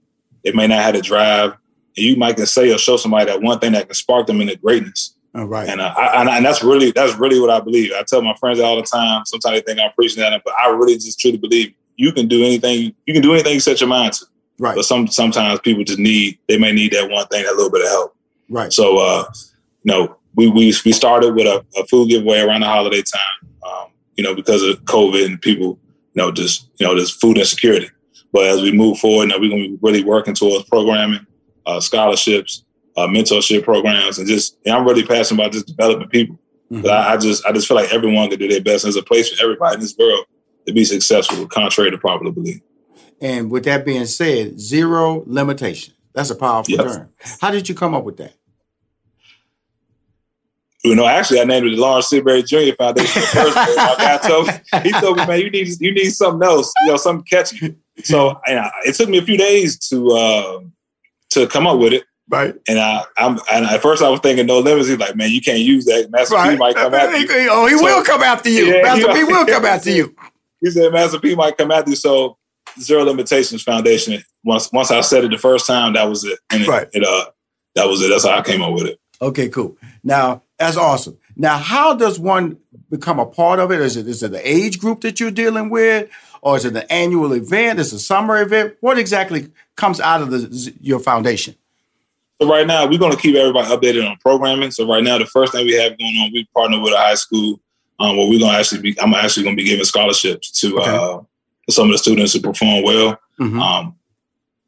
They 0.44 0.53
may 0.53 0.66
not 0.66 0.83
have 0.83 0.94
a 0.94 1.03
drive. 1.03 1.53
And 1.96 2.07
you 2.07 2.16
might 2.16 2.37
can 2.37 2.46
say 2.46 2.72
or 2.72 2.79
show 2.79 2.96
somebody 2.96 3.27
that 3.27 3.42
one 3.42 3.59
thing 3.59 3.72
that 3.72 3.87
can 3.87 3.94
spark 3.94 4.27
them 4.27 4.40
into 4.40 4.57
greatness. 4.57 5.14
Oh, 5.35 5.45
right. 5.45 5.68
And, 5.68 5.81
uh, 5.81 5.95
I, 5.97 6.37
and 6.37 6.45
that's 6.45 6.62
really 6.62 6.90
that's 6.90 7.16
really 7.18 7.40
what 7.40 7.49
I 7.49 7.61
believe. 7.61 7.92
I 7.92 8.03
tell 8.03 8.21
my 8.21 8.35
friends 8.35 8.61
all 8.61 8.77
the 8.77 8.83
time. 8.83 9.25
Sometimes 9.25 9.57
they 9.57 9.62
think 9.62 9.81
I'm 9.81 9.92
preaching 9.92 10.21
that, 10.21 10.42
but 10.45 10.55
I 10.61 10.68
really 10.68 10.95
just 10.95 11.18
truly 11.18 11.38
believe 11.38 11.75
you 11.97 12.12
can 12.12 12.29
do 12.29 12.45
anything. 12.45 12.95
You 13.07 13.14
can 13.14 13.23
do 13.23 13.33
anything 13.33 13.55
you 13.55 13.61
set 13.61 13.81
your 13.81 13.88
mind 13.88 14.12
to. 14.14 14.27
Right. 14.59 14.77
But 14.77 14.85
some 14.85 15.09
sometimes 15.09 15.61
people 15.61 15.85
just 15.85 15.99
need 15.99 16.38
they 16.49 16.59
may 16.59 16.73
need 16.73 16.92
that 16.92 17.11
one 17.11 17.27
thing, 17.29 17.45
a 17.47 17.51
little 17.53 17.71
bit 17.71 17.83
of 17.83 17.88
help. 17.88 18.16
Right. 18.51 18.73
So 18.73 18.99
uh, 18.99 19.25
you 19.83 19.92
know, 19.92 20.16
we 20.35 20.49
we 20.49 20.75
we 20.85 20.92
started 20.92 21.35
with 21.35 21.47
a, 21.47 21.64
a 21.79 21.87
food 21.87 22.11
giveaway 22.11 22.40
around 22.40 22.61
the 22.61 22.66
holiday 22.66 23.03
time. 23.03 23.51
Um, 23.66 23.87
you 24.16 24.25
know, 24.25 24.35
because 24.35 24.62
of 24.62 24.85
COVID 24.85 25.25
and 25.25 25.40
people, 25.40 25.79
you 26.14 26.23
know, 26.23 26.31
just 26.31 26.68
you 26.79 26.87
know, 26.87 26.95
there's 26.95 27.11
food 27.11 27.38
insecurity. 27.38 27.88
But 28.33 28.47
as 28.47 28.61
we 28.61 28.73
move 28.73 28.99
forward, 28.99 29.29
now 29.29 29.38
we're 29.38 29.51
gonna 29.51 29.68
be 29.68 29.79
really 29.81 30.05
working 30.05 30.35
towards 30.35 30.64
programming, 30.68 31.27
uh, 31.64 31.81
scholarships, 31.81 32.64
uh, 32.96 33.07
mentorship 33.07 33.64
programs, 33.64 34.18
and 34.18 34.28
just 34.28 34.57
and 34.64 34.74
I'm 34.74 34.87
really 34.87 35.05
passionate 35.05 35.40
about 35.40 35.52
just 35.52 35.66
developing 35.66 36.09
people. 36.09 36.38
Mm-hmm. 36.70 36.87
I, 36.87 37.12
I, 37.12 37.16
just 37.18 37.44
I 37.44 37.52
just 37.52 37.68
feel 37.68 37.76
like 37.76 37.92
everyone 37.92 38.31
can 38.31 38.38
do 38.38 38.48
their 38.48 38.62
best. 38.62 38.85
There's 38.85 38.96
a 38.96 39.02
place 39.02 39.31
for 39.31 39.42
everybody 39.42 39.74
in 39.74 39.81
this 39.81 39.96
world 39.98 40.24
to 40.66 40.72
be 40.72 40.85
successful, 40.85 41.46
contrary 41.46 41.90
to 41.90 41.98
popular 41.98 42.33
belief. 42.33 42.61
And 43.20 43.50
with 43.50 43.64
that 43.64 43.85
being 43.85 44.07
said, 44.07 44.59
zero 44.59 45.22
limitation. 45.26 45.94
That's 46.14 46.31
a 46.31 46.35
powerful 46.35 46.74
yes. 46.74 46.96
term. 46.96 47.11
How 47.40 47.50
did 47.50 47.68
you 47.68 47.74
come 47.74 47.94
up 47.94 48.05
with 48.05 48.16
that? 48.18 48.35
You 50.85 50.96
know, 50.96 51.07
actually, 51.07 51.40
I 51.40 51.44
named 51.44 51.66
it 51.66 51.70
the 51.70 51.76
Lawrence 51.76 52.11
Sidbury 52.11 52.44
Jr. 52.44 52.74
Foundation. 52.74 53.22
First, 53.22 53.55
my 53.55 53.94
guy 53.98 54.18
told 54.26 54.48
me, 54.48 54.55
he 54.83 54.90
told 54.92 55.16
me, 55.16 55.26
man, 55.26 55.38
you 55.38 55.50
need 55.50 55.81
you 55.81 55.94
need 55.94 56.11
something 56.11 56.46
else, 56.46 56.72
you 56.85 56.90
know, 56.90 56.96
something 56.96 57.24
catchy. 57.24 57.76
So, 58.02 58.40
and 58.48 58.68
it 58.85 58.94
took 58.96 59.09
me 59.09 59.18
a 59.18 59.22
few 59.22 59.38
days 59.38 59.78
to 59.90 60.11
uh, 60.11 60.61
to 61.31 61.46
come 61.46 61.68
up 61.68 61.78
with 61.78 61.92
it. 61.92 62.05
Right. 62.28 62.54
And 62.68 62.78
I, 62.78 63.04
I'm, 63.18 63.38
and 63.52 63.66
at 63.66 63.82
first 63.82 64.02
I 64.02 64.08
was 64.08 64.20
thinking 64.20 64.46
no 64.46 64.61
limits. 64.61 64.88
He's 64.88 64.98
like, 64.98 65.16
man, 65.16 65.30
you 65.30 65.40
can't 65.40 65.61
use 65.61 65.85
that. 65.87 66.08
Master 66.11 66.37
right. 66.37 66.52
P 66.52 66.56
might 66.56 66.74
come 66.74 66.94
after 66.94 67.18
you. 67.18 67.26
Oh, 67.50 67.66
he 67.66 67.76
so, 67.76 67.85
will 67.85 68.04
come 68.04 68.22
after 68.22 68.48
you. 68.48 68.66
Yeah, 68.66 68.82
Master 68.82 69.12
P 69.12 69.24
will 69.24 69.46
come 69.46 69.64
after 69.64 69.90
you. 69.90 70.14
He 70.64 70.70
said, 70.70 70.92
Master 70.92 71.18
P 71.18 71.35
might 71.35 71.58
come 71.58 71.72
after 71.72 71.90
you. 71.90 71.96
So 71.96 72.38
Zero 72.78 73.02
Limitations 73.02 73.64
Foundation. 73.64 74.22
Once 74.44 74.72
once 74.72 74.92
I 74.92 75.00
said 75.00 75.24
it 75.24 75.32
the 75.32 75.38
first 75.38 75.66
time, 75.66 75.94
that 75.94 76.04
was 76.04 76.22
it. 76.22 76.38
And 76.52 76.62
it, 76.62 76.68
right. 76.68 76.87
It, 76.92 77.02
uh, 77.04 77.30
that 77.74 77.88
was 77.88 78.00
it. 78.00 78.11
That's 78.11 78.24
how 78.24 78.38
I 78.38 78.42
came 78.42 78.62
up 78.62 78.72
with 78.72 78.87
it. 78.87 79.00
Okay, 79.20 79.48
cool. 79.48 79.76
Now 80.04 80.42
that's 80.58 80.76
awesome. 80.76 81.18
Now, 81.37 81.58
how 81.58 81.94
does 81.94 82.18
one 82.18 82.58
become 82.90 83.18
a 83.18 83.26
part 83.26 83.58
of 83.58 83.72
it? 83.72 83.80
Is 83.80 83.96
it 83.96 84.06
is 84.06 84.22
it 84.22 84.32
the 84.32 84.48
age 84.48 84.78
group 84.78 85.00
that 85.02 85.18
you're 85.18 85.30
dealing 85.30 85.70
with, 85.70 86.11
or 86.42 86.56
is 86.56 86.64
it 86.64 86.76
an 86.76 86.85
annual 86.90 87.32
event? 87.32 87.78
Is 87.78 87.92
it 87.92 87.96
a 87.96 87.98
summer 87.98 88.40
event? 88.40 88.76
What 88.80 88.98
exactly 88.98 89.48
comes 89.76 90.00
out 90.00 90.22
of 90.22 90.30
the 90.30 90.74
your 90.80 91.00
foundation? 91.00 91.56
So 92.42 92.48
right 92.48 92.66
now, 92.66 92.88
we're 92.88 92.98
going 92.98 93.12
to 93.12 93.18
keep 93.18 93.37
everybody 93.37 93.68
updated 93.68 94.05
on 94.05 94.16
programming. 94.16 94.72
So 94.72 94.85
right 94.85 95.05
now, 95.05 95.16
the 95.16 95.26
first 95.26 95.52
thing 95.52 95.64
we 95.64 95.74
have 95.74 95.96
going 95.96 96.16
on, 96.16 96.33
we 96.33 96.44
partner 96.46 96.81
with 96.81 96.92
a 96.92 96.96
high 96.96 97.14
school 97.14 97.61
um, 98.00 98.16
where 98.16 98.28
we're 98.28 98.40
going 98.40 98.50
to 98.50 98.59
actually 98.59 98.81
be. 98.81 99.00
I'm 99.00 99.14
actually 99.14 99.44
going 99.44 99.57
to 99.57 99.62
be 99.62 99.68
giving 99.68 99.85
scholarships 99.85 100.50
to 100.61 100.81
okay. 100.81 100.90
uh, 100.90 101.20
some 101.70 101.87
of 101.87 101.92
the 101.92 101.98
students 101.98 102.33
who 102.33 102.40
perform 102.40 102.83
well. 102.83 103.16
Mm-hmm. 103.38 103.61
Um, 103.61 103.94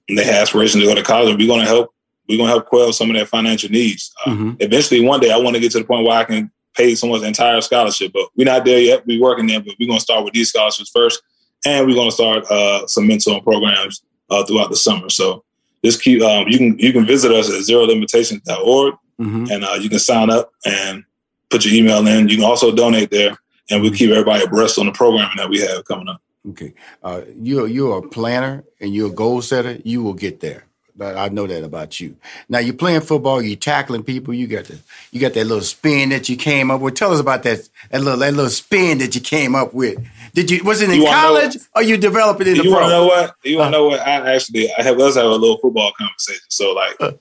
and 0.08 0.16
they 0.16 0.22
have 0.22 0.36
aspirations 0.36 0.84
to 0.84 0.88
go 0.88 0.94
to 0.94 1.02
college. 1.02 1.36
We're 1.36 1.48
going 1.48 1.62
to 1.62 1.66
help. 1.66 1.92
We're 2.28 2.36
going 2.36 2.46
to 2.46 2.52
help 2.52 2.66
quell 2.66 2.92
some 2.92 3.10
of 3.10 3.16
their 3.16 3.26
financial 3.26 3.70
needs. 3.70 4.14
Uh, 4.24 4.30
mm-hmm. 4.30 4.50
Eventually, 4.60 5.04
one 5.04 5.18
day, 5.18 5.32
I 5.32 5.36
want 5.36 5.56
to 5.56 5.60
get 5.60 5.72
to 5.72 5.80
the 5.80 5.84
point 5.84 6.06
where 6.06 6.16
I 6.16 6.22
can 6.22 6.52
pay 6.76 6.94
someone's 6.94 7.24
entire 7.24 7.60
scholarship. 7.60 8.12
But 8.12 8.28
we're 8.36 8.44
not 8.44 8.64
there 8.64 8.78
yet. 8.78 9.04
We're 9.04 9.20
working 9.20 9.48
there, 9.48 9.58
but 9.58 9.74
we're 9.80 9.88
going 9.88 9.98
to 9.98 10.04
start 10.04 10.24
with 10.24 10.34
these 10.34 10.50
scholarships 10.50 10.92
first, 10.94 11.20
and 11.66 11.88
we're 11.88 11.96
going 11.96 12.10
to 12.10 12.14
start 12.14 12.44
uh, 12.52 12.86
some 12.86 13.08
mentoring 13.08 13.42
programs 13.42 14.00
uh, 14.30 14.44
throughout 14.44 14.70
the 14.70 14.76
summer. 14.76 15.08
So 15.08 15.42
just 15.84 16.02
keep. 16.02 16.22
Um, 16.22 16.48
you 16.48 16.58
can 16.58 16.78
you 16.78 16.92
can 16.92 17.06
visit 17.06 17.30
us 17.30 17.48
at 17.48 17.60
zerolimitations.org, 17.60 18.94
mm-hmm. 19.20 19.46
and 19.50 19.64
uh, 19.64 19.78
you 19.80 19.88
can 19.88 19.98
sign 19.98 20.30
up 20.30 20.52
and 20.64 21.04
put 21.50 21.64
your 21.64 21.74
email 21.74 22.06
in. 22.06 22.28
You 22.28 22.36
can 22.36 22.44
also 22.44 22.74
donate 22.74 23.10
there, 23.10 23.36
and 23.70 23.82
we'll 23.82 23.92
keep 23.92 24.10
everybody 24.10 24.44
abreast 24.44 24.78
on 24.78 24.86
the 24.86 24.92
programming 24.92 25.36
that 25.36 25.48
we 25.48 25.60
have 25.60 25.84
coming 25.84 26.08
up. 26.08 26.20
Okay. 26.50 26.74
Uh, 27.02 27.22
you're 27.36 27.68
you're 27.68 27.98
a 27.98 28.08
planner 28.08 28.64
and 28.80 28.94
you're 28.94 29.10
a 29.10 29.14
goal 29.14 29.42
setter. 29.42 29.78
You 29.84 30.02
will 30.02 30.14
get 30.14 30.40
there. 30.40 30.66
I 31.00 31.28
know 31.28 31.46
that 31.46 31.64
about 31.64 31.98
you. 31.98 32.16
Now 32.48 32.60
you're 32.60 32.74
playing 32.74 33.00
football. 33.00 33.42
You're 33.42 33.56
tackling 33.56 34.04
people. 34.04 34.32
You 34.32 34.46
got 34.46 34.66
the 34.66 34.78
you 35.10 35.20
got 35.20 35.34
that 35.34 35.44
little 35.44 35.64
spin 35.64 36.10
that 36.10 36.28
you 36.28 36.36
came 36.36 36.70
up 36.70 36.80
with. 36.80 36.94
Tell 36.94 37.12
us 37.12 37.18
about 37.18 37.42
that 37.42 37.68
that 37.90 38.00
little 38.00 38.18
that 38.20 38.32
little 38.32 38.50
spin 38.50 38.98
that 38.98 39.14
you 39.14 39.20
came 39.20 39.56
up 39.56 39.74
with. 39.74 39.98
Did 40.34 40.50
you 40.50 40.62
was 40.62 40.82
it 40.82 40.90
in 40.90 41.00
you 41.00 41.06
college 41.06 41.56
or 41.74 41.82
you 41.82 41.96
develop 41.96 42.40
it 42.40 42.48
in 42.48 42.58
the 42.58 42.64
you 42.64 42.70
pro? 42.70 42.70
You 42.70 42.74
want 42.80 42.84
to 42.84 42.90
know 42.90 43.06
what? 43.06 43.34
You 43.42 43.58
want 43.58 43.72
to 43.72 43.76
uh, 43.76 43.80
know 43.80 43.86
what? 43.88 44.00
I 44.00 44.34
actually 44.34 44.72
I 44.72 44.82
have 44.82 44.96
let's 44.96 45.16
have 45.16 45.26
a 45.26 45.28
little 45.30 45.58
football 45.58 45.92
conversation. 45.98 46.42
So 46.48 46.72
like 46.72 46.96
uh, 47.00 47.12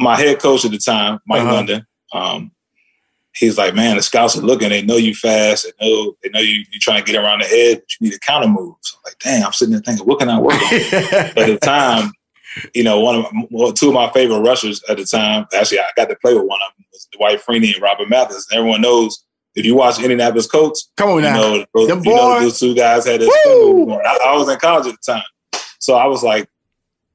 my 0.00 0.16
head 0.16 0.40
coach 0.40 0.64
at 0.64 0.72
the 0.72 0.78
time, 0.78 1.20
Mike 1.26 1.42
uh-huh. 1.42 1.52
London, 1.52 1.86
um, 2.12 2.50
he's 3.34 3.56
like, 3.56 3.74
man, 3.74 3.96
the 3.96 4.02
scouts 4.02 4.36
are 4.36 4.42
looking. 4.42 4.70
They 4.70 4.82
know 4.82 4.96
you 4.96 5.14
fast. 5.14 5.64
They 5.64 5.86
know 5.86 6.16
they 6.22 6.28
know 6.30 6.40
you. 6.40 6.64
You're 6.72 6.80
trying 6.80 7.04
to 7.04 7.12
get 7.12 7.22
around 7.22 7.42
the 7.42 7.46
head, 7.46 7.82
but 7.82 8.00
you 8.00 8.08
need 8.08 8.16
a 8.16 8.18
counter 8.18 8.48
move. 8.48 8.74
So 8.80 8.96
I'm 8.96 9.02
like, 9.10 9.18
damn, 9.20 9.46
I'm 9.46 9.52
sitting 9.52 9.72
there 9.72 9.80
thinking, 9.80 10.06
what 10.06 10.18
can 10.18 10.28
I 10.28 10.40
work 10.40 10.54
on? 10.54 10.60
but 11.34 11.38
at 11.38 11.46
the 11.46 11.58
time, 11.62 12.12
you 12.74 12.84
know, 12.84 13.00
one 13.00 13.16
of 13.16 13.26
well, 13.50 13.72
two 13.72 13.88
of 13.88 13.94
my 13.94 14.10
favorite 14.10 14.40
rushers 14.40 14.82
at 14.88 14.96
the 14.96 15.04
time. 15.04 15.46
Actually, 15.54 15.80
I 15.80 15.86
got 15.96 16.08
to 16.08 16.16
play 16.16 16.34
with 16.34 16.44
one 16.44 16.60
of 16.68 16.76
them 16.76 16.86
was 16.92 17.08
Dwight 17.12 17.40
Freeney 17.40 17.74
and 17.74 17.82
Robert 17.82 18.08
Mathis. 18.08 18.46
And 18.50 18.58
everyone 18.58 18.80
knows 18.80 19.24
if 19.54 19.64
you 19.64 19.74
watch 19.74 20.00
Indianapolis 20.00 20.46
Colts, 20.46 20.90
come 20.96 21.10
on 21.10 21.22
now, 21.22 21.36
you 21.36 21.58
know, 21.58 21.66
those, 21.74 21.88
you 21.88 22.12
know 22.12 22.40
those 22.40 22.58
two 22.58 22.74
guys 22.74 23.06
had 23.06 23.20
this. 23.20 23.28
I, 23.28 24.18
I, 24.26 24.36
was 24.36 24.48
in 24.48 24.58
college 24.58 24.86
at 24.86 24.94
the 25.00 25.12
time, 25.12 25.60
so 25.78 25.94
I 25.94 26.06
was 26.06 26.22
like, 26.22 26.48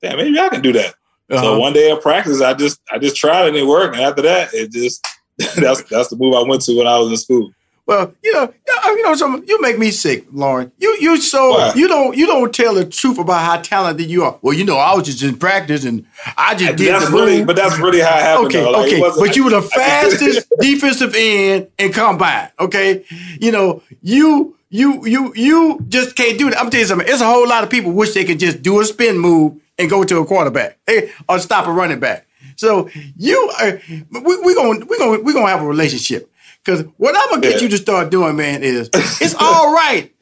damn, 0.01 0.17
maybe 0.17 0.39
I 0.39 0.49
can 0.49 0.61
do 0.61 0.73
that. 0.73 0.93
Uh-huh. 1.29 1.41
So 1.41 1.59
one 1.59 1.73
day 1.73 1.89
of 1.91 2.01
practice, 2.01 2.41
I 2.41 2.53
just 2.53 2.79
I 2.91 2.99
just 2.99 3.15
tried 3.15 3.47
and 3.47 3.57
it 3.57 3.65
worked. 3.65 3.95
And 3.95 4.03
after 4.03 4.21
that, 4.23 4.53
it 4.53 4.71
just 4.71 5.05
that's 5.37 5.83
that's 5.83 6.09
the 6.09 6.15
move 6.15 6.35
I 6.35 6.43
went 6.43 6.61
to 6.63 6.77
when 6.77 6.87
I 6.87 6.97
was 6.97 7.09
in 7.09 7.17
school. 7.17 7.51
Well, 7.87 8.13
you 8.21 8.33
know, 8.33 8.53
you 8.85 9.03
know, 9.03 9.15
some 9.15 9.45
you 9.47 9.61
make 9.61 9.79
me 9.79 9.91
sick, 9.91 10.25
Lauren. 10.33 10.73
You 10.77 10.97
you 10.99 11.15
so 11.15 11.51
Why? 11.51 11.71
you 11.73 11.87
don't 11.87 12.17
you 12.17 12.27
don't 12.27 12.53
tell 12.53 12.73
the 12.75 12.85
truth 12.85 13.17
about 13.17 13.45
how 13.45 13.61
talented 13.61 14.09
you 14.09 14.25
are. 14.25 14.37
Well, 14.41 14.53
you 14.53 14.65
know, 14.65 14.77
I 14.77 14.93
was 14.93 15.05
just 15.07 15.23
in 15.23 15.37
practice 15.37 15.85
and 15.85 16.05
I 16.35 16.53
just 16.53 16.75
did 16.75 16.93
that's 16.93 17.09
the 17.09 17.11
really, 17.15 17.45
But 17.45 17.55
that's 17.55 17.79
really 17.79 18.01
how 18.01 18.17
it 18.17 18.21
happened. 18.21 18.47
Okay. 18.47 18.65
Like, 18.65 18.87
okay, 18.87 18.99
but 18.99 19.35
you 19.37 19.45
were 19.45 19.51
the 19.51 19.61
fastest 19.75 20.51
defensive 20.59 21.15
end 21.15 21.69
in 21.77 21.93
combine. 21.93 22.49
Okay, 22.59 23.05
you 23.39 23.53
know 23.53 23.81
you 24.01 24.57
you 24.69 25.05
you 25.05 25.33
you 25.33 25.85
just 25.87 26.17
can't 26.17 26.37
do 26.37 26.49
it. 26.49 26.55
I'm 26.57 26.69
telling 26.69 26.79
you 26.79 26.87
something. 26.87 27.07
It's 27.07 27.21
a 27.21 27.25
whole 27.25 27.47
lot 27.47 27.63
of 27.63 27.69
people 27.69 27.93
wish 27.93 28.13
they 28.13 28.25
could 28.25 28.39
just 28.39 28.61
do 28.61 28.81
a 28.81 28.85
spin 28.85 29.17
move 29.17 29.61
and 29.79 29.89
go 29.89 30.03
to 30.03 30.17
a 30.19 30.25
quarterback 30.25 30.77
hey, 30.85 31.11
or 31.29 31.39
stop 31.39 31.67
a 31.67 31.71
running 31.71 32.01
back. 32.01 32.27
So 32.57 32.89
you 33.15 33.49
are 33.61 33.79
we 34.11 34.37
we 34.41 34.55
gonna 34.55 34.85
we 34.85 34.97
gonna 34.97 35.19
we 35.21 35.31
gonna 35.31 35.47
have 35.47 35.61
a 35.61 35.67
relationship. 35.67 36.29
Because 36.67 36.85
what 36.97 37.15
I'm 37.17 37.29
gonna 37.29 37.41
get 37.41 37.55
yeah. 37.55 37.61
you 37.61 37.69
to 37.69 37.77
start 37.77 38.09
doing, 38.11 38.35
man, 38.35 38.61
is 38.61 38.89
it's 38.93 39.33
all 39.35 39.73
right 39.73 40.13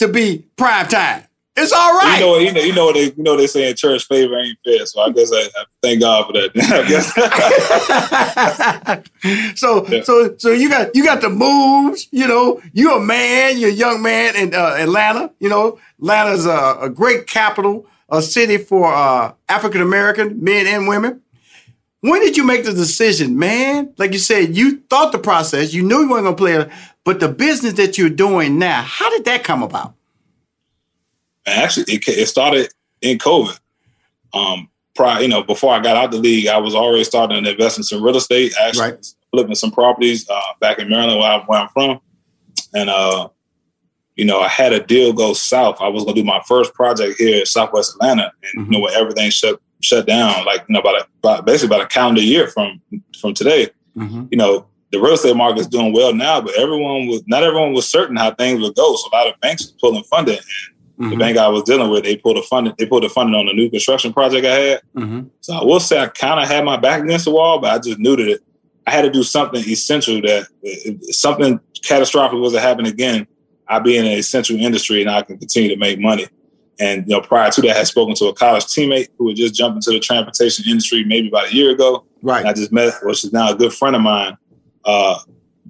to 0.00 0.08
be 0.08 0.44
prime 0.56 0.88
time. 0.88 1.22
It's 1.56 1.72
all 1.72 1.96
right. 1.96 2.18
You 2.18 2.26
know, 2.26 2.36
you 2.38 2.52
know, 2.52 2.60
you 2.60 2.72
know, 2.72 2.92
they, 2.92 3.04
you 3.12 3.22
know, 3.22 3.36
they 3.36 3.46
say 3.46 3.70
in 3.70 3.76
church 3.76 4.08
favor 4.08 4.36
ain't 4.36 4.58
fair. 4.64 4.84
So 4.86 5.02
I 5.02 5.10
guess 5.10 5.30
I, 5.32 5.36
I 5.36 5.64
thank 5.82 6.00
God 6.00 6.26
for 6.26 6.32
that. 6.32 6.50
So, 9.56 9.86
yeah. 9.86 10.02
so, 10.02 10.34
so 10.36 10.50
you 10.50 10.68
got 10.68 10.94
you 10.96 11.04
got 11.04 11.20
the 11.20 11.30
moves. 11.30 12.08
You 12.10 12.26
know, 12.26 12.60
you're 12.72 12.98
a 12.98 13.00
man. 13.00 13.56
You're 13.58 13.70
a 13.70 13.72
young 13.72 14.02
man 14.02 14.34
in 14.34 14.52
uh, 14.52 14.74
Atlanta. 14.76 15.30
You 15.38 15.48
know, 15.48 15.78
Atlanta's 15.98 16.44
a, 16.44 16.76
a 16.80 16.90
great 16.90 17.28
capital, 17.28 17.86
a 18.08 18.20
city 18.20 18.58
for 18.58 18.92
uh, 18.92 19.32
African 19.48 19.80
American 19.80 20.42
men 20.42 20.66
and 20.66 20.88
women. 20.88 21.22
When 22.04 22.20
did 22.20 22.36
you 22.36 22.44
make 22.44 22.64
the 22.64 22.74
decision, 22.74 23.38
man? 23.38 23.94
Like 23.96 24.12
you 24.12 24.18
said, 24.18 24.54
you 24.54 24.80
thought 24.90 25.10
the 25.10 25.18
process, 25.18 25.72
you 25.72 25.82
knew 25.82 26.00
you 26.00 26.10
weren't 26.10 26.24
gonna 26.24 26.36
play 26.36 26.52
it, 26.52 26.70
but 27.02 27.18
the 27.18 27.30
business 27.30 27.72
that 27.74 27.96
you're 27.96 28.10
doing 28.10 28.58
now, 28.58 28.82
how 28.82 29.08
did 29.08 29.24
that 29.24 29.42
come 29.42 29.62
about? 29.62 29.94
Actually, 31.46 31.94
it, 31.94 32.06
it 32.06 32.28
started 32.28 32.70
in 33.00 33.16
COVID. 33.16 33.58
Um, 34.34 34.68
prior, 34.94 35.22
you 35.22 35.28
know, 35.28 35.42
before 35.44 35.72
I 35.72 35.80
got 35.80 35.96
out 35.96 36.10
the 36.10 36.18
league, 36.18 36.46
I 36.46 36.58
was 36.58 36.74
already 36.74 37.04
starting 37.04 37.42
to 37.42 37.50
invest 37.50 37.78
in 37.78 37.84
some 37.84 38.02
real 38.02 38.18
estate, 38.18 38.52
actually 38.60 38.82
Right. 38.82 39.06
flipping 39.30 39.54
some 39.54 39.70
properties 39.70 40.28
uh, 40.28 40.40
back 40.60 40.78
in 40.78 40.90
Maryland, 40.90 41.20
where, 41.20 41.30
I, 41.30 41.38
where 41.46 41.58
I'm 41.60 41.68
from, 41.70 42.00
and 42.74 42.90
uh, 42.90 43.30
you 44.16 44.26
know, 44.26 44.40
I 44.40 44.48
had 44.48 44.74
a 44.74 44.84
deal 44.84 45.14
go 45.14 45.32
south. 45.32 45.80
I 45.80 45.88
was 45.88 46.04
going 46.04 46.16
to 46.16 46.20
do 46.20 46.26
my 46.26 46.42
first 46.46 46.74
project 46.74 47.18
here 47.18 47.40
in 47.40 47.46
Southwest 47.46 47.94
Atlanta, 47.94 48.30
and 48.42 48.66
you 48.66 48.72
know, 48.72 48.80
when 48.80 48.92
everything 48.92 49.30
shut 49.30 49.58
shut 49.84 50.06
down, 50.06 50.44
like 50.44 50.64
you 50.68 50.72
know, 50.72 50.80
about, 50.80 51.02
a, 51.02 51.06
about 51.18 51.46
basically 51.46 51.74
about 51.74 51.86
a 51.86 51.88
calendar 51.88 52.22
year 52.22 52.48
from 52.48 52.80
from 53.20 53.34
today. 53.34 53.68
Mm-hmm. 53.96 54.26
You 54.30 54.38
know, 54.38 54.66
the 54.90 55.00
real 55.00 55.14
estate 55.14 55.36
market 55.36 55.60
is 55.60 55.66
doing 55.66 55.92
well 55.92 56.14
now, 56.14 56.40
but 56.40 56.54
everyone 56.54 57.06
was 57.06 57.22
not 57.26 57.42
everyone 57.42 57.72
was 57.72 57.88
certain 57.88 58.16
how 58.16 58.34
things 58.34 58.60
would 58.60 58.74
go. 58.74 58.96
So 58.96 59.08
a 59.08 59.14
lot 59.14 59.26
of 59.28 59.40
banks 59.40 59.66
were 59.66 59.78
pulling 59.80 60.04
funding. 60.04 60.38
And 60.96 61.10
the 61.10 61.16
bank 61.16 61.36
I 61.36 61.48
was 61.48 61.64
dealing 61.64 61.90
with, 61.90 62.04
they 62.04 62.16
pulled 62.16 62.38
a 62.38 62.42
funding. 62.42 62.72
They 62.78 62.86
pulled 62.86 63.02
the 63.02 63.08
funding 63.08 63.34
on 63.34 63.48
a 63.48 63.52
new 63.52 63.68
construction 63.68 64.12
project 64.12 64.46
I 64.46 64.54
had. 64.54 64.82
Mm-hmm. 64.96 65.22
So 65.40 65.54
I 65.54 65.64
will 65.64 65.80
say 65.80 65.98
I 65.98 66.06
kind 66.06 66.40
of 66.40 66.48
had 66.48 66.64
my 66.64 66.76
back 66.76 67.02
against 67.02 67.24
the 67.24 67.32
wall, 67.32 67.58
but 67.58 67.72
I 67.72 67.78
just 67.78 67.98
knew 67.98 68.14
that 68.14 68.28
it, 68.28 68.40
I 68.86 68.92
had 68.92 69.02
to 69.02 69.10
do 69.10 69.24
something 69.24 69.60
essential 69.68 70.20
that 70.22 70.46
something 71.10 71.58
catastrophic 71.82 72.38
was 72.38 72.52
to 72.52 72.60
happen 72.60 72.86
again, 72.86 73.26
I'd 73.66 73.82
be 73.82 73.96
in 73.96 74.04
an 74.04 74.12
essential 74.12 74.56
industry 74.56 75.00
and 75.00 75.10
I 75.10 75.22
can 75.22 75.38
continue 75.38 75.70
to 75.70 75.76
make 75.76 75.98
money. 75.98 76.26
And 76.80 77.06
you 77.06 77.14
know, 77.14 77.20
prior 77.20 77.50
to 77.50 77.60
that, 77.62 77.70
I 77.70 77.78
had 77.78 77.86
spoken 77.86 78.14
to 78.16 78.26
a 78.26 78.34
college 78.34 78.64
teammate 78.64 79.08
who 79.18 79.28
had 79.28 79.36
just 79.36 79.54
jumped 79.54 79.76
into 79.76 79.90
the 79.90 80.00
transportation 80.00 80.64
industry 80.68 81.04
maybe 81.04 81.28
about 81.28 81.48
a 81.48 81.54
year 81.54 81.70
ago. 81.70 82.04
Right. 82.22 82.40
And 82.40 82.48
I 82.48 82.52
just 82.52 82.72
met, 82.72 82.94
which 83.02 83.24
is 83.24 83.32
now 83.32 83.52
a 83.52 83.54
good 83.54 83.72
friend 83.72 83.94
of 83.94 84.02
mine, 84.02 84.36
uh, 84.84 85.18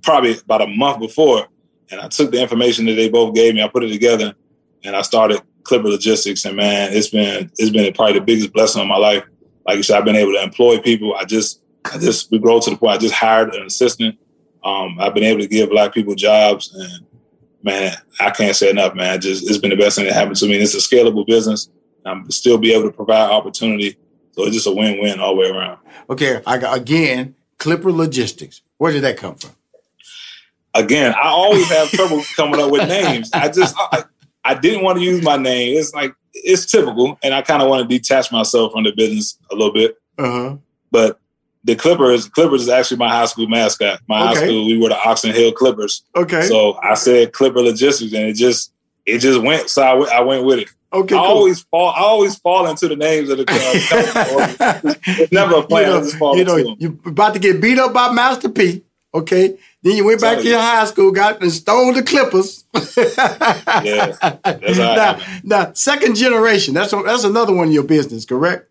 probably 0.02 0.38
about 0.38 0.62
a 0.62 0.66
month 0.66 1.00
before. 1.00 1.48
And 1.90 2.00
I 2.00 2.08
took 2.08 2.30
the 2.30 2.40
information 2.40 2.86
that 2.86 2.94
they 2.94 3.08
both 3.08 3.34
gave 3.34 3.54
me, 3.54 3.62
I 3.62 3.68
put 3.68 3.84
it 3.84 3.90
together, 3.90 4.34
and 4.82 4.96
I 4.96 5.02
started 5.02 5.42
Clipper 5.64 5.88
Logistics. 5.88 6.44
And 6.44 6.56
man, 6.56 6.92
it's 6.92 7.08
been 7.08 7.50
it's 7.58 7.70
been 7.70 7.92
probably 7.92 8.18
the 8.18 8.24
biggest 8.24 8.52
blessing 8.52 8.80
of 8.80 8.88
my 8.88 8.96
life. 8.96 9.24
Like 9.66 9.76
you 9.76 9.82
said, 9.82 9.98
I've 9.98 10.04
been 10.04 10.16
able 10.16 10.32
to 10.32 10.42
employ 10.42 10.78
people. 10.78 11.14
I 11.14 11.24
just 11.24 11.62
I 11.84 11.98
just 11.98 12.30
we 12.30 12.38
grow 12.38 12.60
to 12.60 12.70
the 12.70 12.76
point. 12.76 12.92
I 12.92 12.98
just 12.98 13.14
hired 13.14 13.54
an 13.54 13.66
assistant. 13.66 14.18
Um, 14.62 14.98
I've 14.98 15.12
been 15.12 15.24
able 15.24 15.40
to 15.40 15.46
give 15.46 15.68
black 15.68 15.92
people 15.92 16.14
jobs, 16.14 16.74
and 16.74 17.06
man, 17.64 17.96
I 18.20 18.30
can't 18.30 18.54
say 18.54 18.70
enough, 18.70 18.94
man. 18.94 19.20
Just 19.20 19.48
it's 19.48 19.58
been 19.58 19.70
the 19.70 19.76
best 19.76 19.96
thing 19.96 20.04
that 20.06 20.14
happened 20.14 20.36
to 20.36 20.46
me. 20.46 20.54
And 20.54 20.62
it's 20.62 20.74
a 20.74 20.78
scalable 20.78 21.26
business. 21.26 21.68
I'm 22.06 22.30
still 22.30 22.58
be 22.58 22.72
able 22.72 22.90
to 22.90 22.92
provide 22.92 23.30
opportunity. 23.30 23.96
So 24.32 24.44
it's 24.44 24.54
just 24.54 24.66
a 24.66 24.72
win-win 24.72 25.20
all 25.20 25.34
the 25.34 25.40
way 25.40 25.48
around. 25.48 25.78
Okay, 26.10 26.42
I 26.46 26.58
got 26.58 26.76
again 26.76 27.34
Clipper 27.58 27.90
Logistics. 27.90 28.62
Where 28.78 28.92
did 28.92 29.02
that 29.02 29.16
come 29.16 29.36
from? 29.36 29.52
again, 30.74 31.14
I 31.14 31.28
always 31.28 31.68
have 31.70 31.90
trouble 31.90 32.22
coming 32.36 32.60
up 32.60 32.70
with 32.70 32.88
names. 32.88 33.30
I 33.32 33.48
just 33.48 33.74
I, 33.78 34.04
I 34.44 34.54
didn't 34.54 34.84
want 34.84 34.98
to 34.98 35.04
use 35.04 35.22
my 35.22 35.36
name. 35.36 35.78
It's 35.78 35.94
like 35.94 36.14
it's 36.32 36.66
typical, 36.66 37.18
and 37.22 37.34
I 37.34 37.42
kind 37.42 37.62
of 37.62 37.68
want 37.68 37.88
to 37.88 37.98
detach 37.98 38.30
myself 38.32 38.72
from 38.72 38.84
the 38.84 38.92
business 38.92 39.38
a 39.50 39.54
little 39.54 39.72
bit. 39.72 39.96
Uh-huh. 40.18 40.56
But 40.90 41.20
the 41.64 41.74
Clippers, 41.74 42.28
Clippers 42.28 42.62
is 42.62 42.68
actually 42.68 42.98
my 42.98 43.08
high 43.08 43.24
school 43.24 43.48
mascot. 43.48 44.00
My 44.06 44.18
high 44.18 44.34
school, 44.34 44.66
we 44.66 44.78
were 44.78 44.90
the 44.90 45.02
Oxon 45.02 45.32
Hill 45.32 45.52
Clippers. 45.52 46.02
Okay. 46.14 46.42
So 46.42 46.74
I 46.82 46.94
said 46.94 47.32
Clipper 47.32 47.62
Logistics, 47.62 48.12
and 48.12 48.28
it 48.28 48.34
just 48.34 48.72
it 49.06 49.18
just 49.18 49.40
went. 49.40 49.70
So 49.70 49.82
I 49.82 50.20
went, 50.20 50.44
with 50.44 50.60
it. 50.60 50.68
Okay, 50.92 51.16
I 51.16 51.18
cool. 51.18 51.26
always 51.26 51.60
fall. 51.62 51.88
I 51.90 52.00
always 52.00 52.36
fall 52.36 52.66
into 52.66 52.86
the 52.86 52.96
names 52.96 53.30
of 53.30 53.38
the. 53.38 53.44
It's 55.06 55.32
never 55.32 55.56
a 55.56 55.62
plan. 55.62 55.86
You 55.86 55.92
know, 55.92 55.98
I 55.98 56.00
just 56.02 56.16
fall 56.16 56.36
you 56.36 56.44
know, 56.44 56.56
into 56.56 56.76
you're 56.78 56.96
about 57.06 57.34
to 57.34 57.40
get 57.40 57.60
beat 57.60 57.78
up 57.78 57.92
by 57.92 58.12
Master 58.12 58.48
P. 58.48 58.84
Okay, 59.12 59.56
then 59.82 59.96
you 59.96 60.04
went 60.04 60.20
back 60.20 60.38
to 60.38 60.44
your 60.44 60.60
high 60.60 60.84
school, 60.84 61.12
got 61.12 61.40
and 61.40 61.50
stole 61.50 61.92
the 61.92 62.02
Clippers. 62.02 62.64
Yeah, 62.74 64.12
that's 64.44 64.78
it 64.78 64.78
now, 64.78 65.18
now, 65.42 65.72
second 65.72 66.16
generation. 66.16 66.74
That's 66.74 66.92
that's 66.92 67.24
another 67.24 67.54
one 67.54 67.68
of 67.68 67.74
your 67.74 67.84
business, 67.84 68.24
correct? 68.24 68.70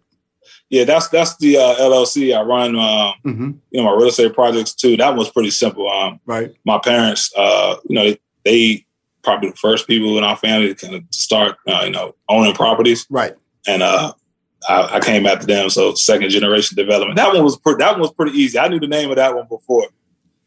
Yeah, 0.74 0.86
that's 0.86 1.08
that's 1.10 1.36
the 1.38 1.58
uh, 1.58 1.76
LLC 1.76 2.36
I 2.36 2.42
run. 2.42 2.76
Um, 2.76 3.14
Mm-hmm. 3.26 3.52
you 3.72 3.82
know, 3.82 3.84
my 3.84 3.92
real 3.96 4.08
estate 4.08 4.34
projects 4.34 4.74
too. 4.74 4.98
That 4.98 5.16
was 5.16 5.30
pretty 5.30 5.52
simple. 5.52 5.88
Um, 5.90 6.20
Right. 6.26 6.52
my 6.66 6.80
parents, 6.80 7.32
uh, 7.38 7.76
you 7.88 7.96
know, 7.96 8.04
they, 8.10 8.20
they 8.44 8.86
probably 9.24 9.50
the 9.52 9.56
first 9.56 9.86
people 9.88 10.18
in 10.18 10.24
our 10.24 10.36
family 10.36 10.74
to 10.74 10.76
kind 10.76 10.96
of 10.96 11.04
start, 11.12 11.58
uh, 11.68 11.84
you 11.86 11.92
know, 11.92 12.16
owning 12.28 12.54
properties. 12.56 13.06
Right. 13.12 13.36
And 13.68 13.84
uh, 13.84 14.14
I, 14.68 14.96
I 14.96 15.00
came 15.00 15.26
after 15.28 15.46
them. 15.46 15.70
So 15.70 15.94
second 15.94 16.30
generation 16.32 16.76
development. 16.76 17.18
That 17.18 17.34
one 17.34 17.44
was 17.44 17.56
pretty. 17.58 17.78
That 17.78 17.92
one 17.92 18.02
was 18.02 18.12
pretty 18.12 18.36
easy. 18.38 18.58
I 18.58 18.68
knew 18.68 18.80
the 18.80 18.88
name 18.88 19.12
of 19.12 19.18
that 19.18 19.36
one 19.36 19.48
before, 19.48 19.86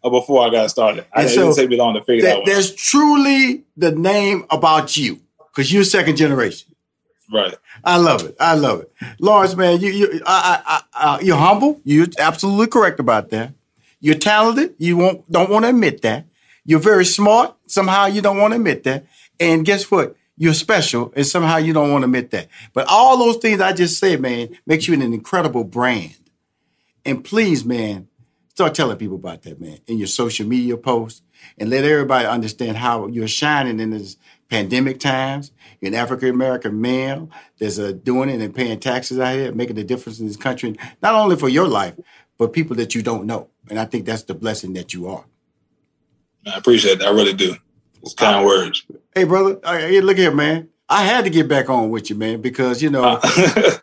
uh, 0.03 0.11
before 0.11 0.45
I 0.45 0.51
got 0.51 0.71
started. 0.71 1.07
I, 1.15 1.23
it 1.25 1.29
so 1.29 1.43
didn't 1.45 1.55
take 1.57 1.71
me 1.71 1.77
long 1.77 1.95
to 1.95 2.03
figure 2.03 2.23
that 2.23 2.29
That, 2.29 2.39
one. 2.41 2.43
out. 2.43 2.47
there's 2.53 2.75
truly 2.75 3.63
the 3.77 3.93
name 3.93 4.45
about 4.51 4.97
you 4.97 5.21
because 5.55 5.73
you're 5.73 5.85
second 5.85 6.17
generation. 6.17 6.69
Right. 7.33 7.55
I 7.85 7.97
love 7.97 8.25
it. 8.25 8.37
I 8.39 8.55
love 8.55 8.83
it, 8.83 8.93
Lawrence. 9.19 9.57
Man, 9.57 9.81
you 9.81 9.91
you 9.91 10.23
I, 10.27 10.63
I, 10.65 10.83
I, 10.95 11.15
uh, 11.15 11.19
you're 11.21 11.37
humble. 11.37 11.81
You're 11.85 12.07
absolutely 12.19 12.69
correct 12.69 13.01
about 13.01 13.31
that. 13.31 13.53
You're 14.01 14.15
talented. 14.17 14.75
You 14.79 14.97
won't 14.97 15.31
don't 15.31 15.51
want 15.51 15.65
to 15.65 15.71
admit 15.71 16.03
that. 16.03 16.27
You're 16.65 16.81
very 16.81 17.05
smart. 17.05 17.57
Somehow 17.67 18.07
you 18.07 18.23
don't 18.23 18.39
want 18.39 18.53
to 18.53 18.57
admit 18.57 18.85
that. 18.85 19.07
And 19.41 19.65
guess 19.65 19.91
what? 19.91 20.17
You're 20.39 20.55
special, 20.55 21.13
and 21.17 21.27
somehow 21.27 21.57
you 21.57 21.73
don't 21.73 21.91
want 21.91 22.03
to 22.03 22.07
admit 22.07 22.31
that. 22.33 22.49
But 22.75 22.87
all 22.89 23.17
those 23.17 23.39
things 23.39 23.61
I 23.61 23.73
just 23.73 23.99
said, 23.99 24.21
man, 24.21 24.51
makes 24.67 24.87
you 24.87 24.95
an 24.95 25.01
incredible 25.01 25.65
brand. 25.65 26.17
And 27.07 27.25
please, 27.25 27.65
man, 27.65 28.09
start 28.51 28.75
telling 28.75 28.99
people 28.99 29.17
about 29.17 29.43
that, 29.43 29.61
man, 29.61 29.79
in 29.87 29.97
your 29.97 30.09
social 30.09 30.47
media 30.47 30.77
posts, 30.77 31.23
and 31.59 31.71
let 31.71 31.85
everybody 31.85 32.27
understand 32.27 32.77
how 32.77 33.07
you're 33.07 33.29
shining 33.29 33.81
in 33.81 33.91
this 33.91 34.17
pandemic 34.51 35.01
times. 35.01 35.53
You're 35.81 35.91
an 35.91 35.95
African 35.95 36.31
American 36.31 36.81
male 36.81 37.31
that's 37.59 37.79
uh, 37.79 37.93
doing 37.93 38.29
it 38.29 38.41
and 38.41 38.55
paying 38.55 38.81
taxes 38.81 39.19
out 39.19 39.35
here, 39.35 39.53
making 39.53 39.79
a 39.79 39.85
difference 39.85 40.21
in 40.21 40.27
this 40.27 40.37
country, 40.37 40.77
not 41.03 41.15
only 41.15 41.37
for 41.37 41.49
your 41.49 41.69
life, 41.69 41.95
but 42.39 42.53
people 42.53 42.77
that 42.77 42.95
you 42.95 43.03
don't 43.03 43.27
know. 43.27 43.49
And 43.69 43.79
I 43.79 43.85
think 43.85 44.07
that's 44.07 44.23
the 44.23 44.35
blessing 44.35 44.75
that 44.75 44.95
you 44.95 45.09
are. 45.09 45.25
I 46.47 46.57
appreciate 46.57 46.99
that. 47.01 47.09
I 47.09 47.11
really 47.11 47.33
do. 47.33 47.57
It's 48.03 48.15
kind 48.15 48.45
words. 48.47 48.85
Hey, 49.15 49.25
brother, 49.25 49.59
uh, 49.65 49.79
hey, 49.79 50.01
look 50.01 50.17
here, 50.17 50.33
man. 50.33 50.69
I 50.89 51.03
had 51.03 51.25
to 51.25 51.31
get 51.31 51.49
back 51.49 51.69
on 51.69 51.91
with 51.91 52.11
you, 52.11 52.17
man, 52.17 52.41
because 52.41 52.81
you 52.81 52.91
know 52.91 53.17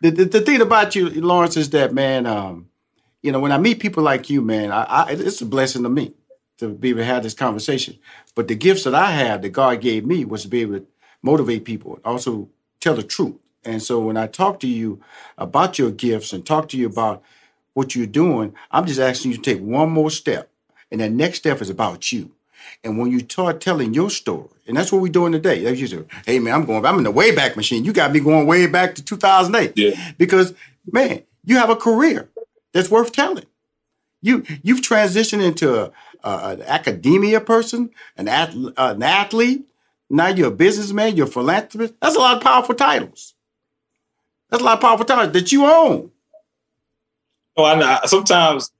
the, 0.00 0.10
the 0.14 0.24
the 0.24 0.40
thing 0.40 0.62
about 0.62 0.94
you, 0.96 1.10
Lawrence, 1.10 1.56
is 1.56 1.70
that 1.70 1.92
man. 1.92 2.26
Um, 2.26 2.70
you 3.22 3.32
know, 3.32 3.40
when 3.40 3.52
I 3.52 3.58
meet 3.58 3.80
people 3.80 4.02
like 4.02 4.30
you, 4.30 4.40
man, 4.40 4.72
I, 4.72 4.84
I 4.84 5.10
it's 5.10 5.40
a 5.42 5.46
blessing 5.46 5.82
to 5.82 5.88
me 5.88 6.14
to 6.58 6.68
be 6.68 6.90
able 6.90 7.00
to 7.00 7.04
have 7.04 7.22
this 7.22 7.34
conversation. 7.34 7.98
But 8.34 8.48
the 8.48 8.54
gifts 8.54 8.84
that 8.84 8.94
I 8.94 9.10
have 9.10 9.42
that 9.42 9.50
God 9.50 9.80
gave 9.80 10.06
me 10.06 10.24
was 10.24 10.42
to 10.42 10.48
be 10.48 10.62
able 10.62 10.80
to 10.80 10.86
motivate 11.24 11.64
people, 11.64 12.00
also 12.04 12.48
tell 12.80 12.96
the 12.96 13.04
truth. 13.04 13.36
And 13.64 13.82
so 13.82 14.00
when 14.00 14.18
I 14.18 14.28
talk 14.28 14.60
to 14.60 14.68
you 14.68 15.00
about 15.38 15.78
your 15.78 15.90
gifts 15.90 16.32
and 16.34 16.46
talk 16.46 16.68
to 16.70 16.78
you 16.78 16.86
about 16.86 17.22
what 17.74 17.96
you're 17.96 18.06
doing, 18.06 18.54
I'm 18.70 18.86
just 18.86 19.00
asking 19.00 19.32
you 19.32 19.38
to 19.38 19.42
take 19.42 19.62
one 19.62 19.90
more 19.90 20.10
step. 20.10 20.50
And 20.92 21.00
that 21.00 21.12
next 21.12 21.38
step 21.38 21.62
is 21.62 21.70
about 21.70 22.12
you. 22.12 22.32
And 22.84 22.98
when 22.98 23.10
you 23.10 23.20
start 23.20 23.60
telling 23.60 23.94
your 23.94 24.10
story, 24.10 24.48
and 24.68 24.76
that's 24.76 24.92
what 24.92 25.02
we're 25.02 25.12
doing 25.12 25.32
today. 25.32 25.68
You 25.74 25.86
said, 25.86 26.06
hey 26.26 26.38
man, 26.40 26.54
I'm 26.54 26.64
going, 26.66 26.86
I'm 26.86 26.98
in 26.98 27.04
the 27.04 27.10
way 27.10 27.34
back 27.34 27.56
Machine. 27.56 27.84
You 27.84 27.92
got 27.92 28.12
me 28.12 28.20
going 28.20 28.46
way 28.46 28.66
back 28.66 28.94
to 28.96 29.04
2008. 29.04 29.74
Yeah. 29.76 30.12
Because 30.18 30.54
man, 30.92 31.22
you 31.44 31.56
have 31.58 31.70
a 31.70 31.76
career 31.76 32.28
that's 32.72 32.90
worth 32.90 33.12
telling. 33.12 33.46
You 34.22 34.44
you've 34.62 34.80
transitioned 34.82 35.42
into 35.44 35.74
a, 35.86 35.92
a- 36.24 36.48
an 36.52 36.62
academia 36.62 37.40
person, 37.40 37.90
an 38.16 38.28
ath- 38.28 38.54
an 38.76 39.02
athlete. 39.02 39.66
Now 40.14 40.28
you're 40.28 40.46
a 40.48 40.52
businessman. 40.52 41.16
You're 41.16 41.26
a 41.26 41.30
philanthropist. 41.30 41.94
That's 42.00 42.14
a 42.14 42.20
lot 42.20 42.36
of 42.36 42.42
powerful 42.42 42.76
titles. 42.76 43.34
That's 44.48 44.62
a 44.62 44.64
lot 44.66 44.74
of 44.74 44.80
powerful 44.80 45.04
titles 45.04 45.32
that 45.32 45.50
you 45.50 45.66
own. 45.66 46.12
Oh, 47.56 47.64
I 47.64 47.74
know. 47.74 47.98
Sometimes 48.04 48.70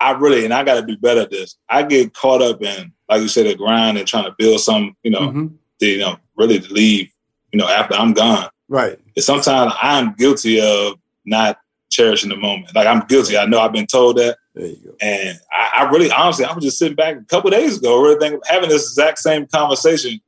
I 0.00 0.10
really, 0.12 0.44
and 0.44 0.52
I 0.52 0.64
got 0.64 0.74
to 0.74 0.82
be 0.82 0.96
better 0.96 1.20
at 1.22 1.30
this. 1.30 1.56
I 1.68 1.84
get 1.84 2.12
caught 2.12 2.42
up 2.42 2.60
in, 2.60 2.92
like 3.08 3.22
you 3.22 3.28
said, 3.28 3.46
the 3.46 3.54
grind 3.54 3.98
and 3.98 4.06
trying 4.06 4.24
to 4.24 4.34
build 4.36 4.60
some, 4.60 4.96
you 5.04 5.12
know, 5.12 5.20
Mhm. 5.30 5.52
to, 5.80 5.86
you 5.86 5.98
know, 5.98 6.16
really 6.36 6.58
to 6.58 6.72
leave, 6.72 7.08
you 7.52 7.58
know, 7.58 7.68
after 7.68 7.94
I'm 7.94 8.12
gone. 8.12 8.48
Right. 8.68 8.98
And 9.14 9.24
sometimes 9.24 9.72
I'm 9.80 10.12
guilty 10.14 10.60
of 10.60 10.94
not 11.24 11.58
cherishing 11.88 12.30
the 12.30 12.36
moment. 12.36 12.74
Like 12.74 12.88
I'm 12.88 13.06
guilty. 13.06 13.38
I 13.38 13.46
know 13.46 13.60
I've 13.60 13.72
been 13.72 13.86
told 13.86 14.16
that. 14.18 14.38
There 14.56 14.68
you 14.68 14.76
go. 14.76 14.96
And 15.02 15.38
I, 15.52 15.70
I 15.74 15.90
really, 15.90 16.10
honestly, 16.10 16.46
I 16.46 16.54
was 16.54 16.64
just 16.64 16.78
sitting 16.78 16.96
back 16.96 17.16
a 17.16 17.24
couple 17.24 17.50
days 17.50 17.76
ago, 17.76 18.02
really 18.02 18.18
thinking, 18.18 18.40
having 18.46 18.70
this 18.70 18.88
exact 18.88 19.18
same 19.18 19.46
conversation 19.46 20.18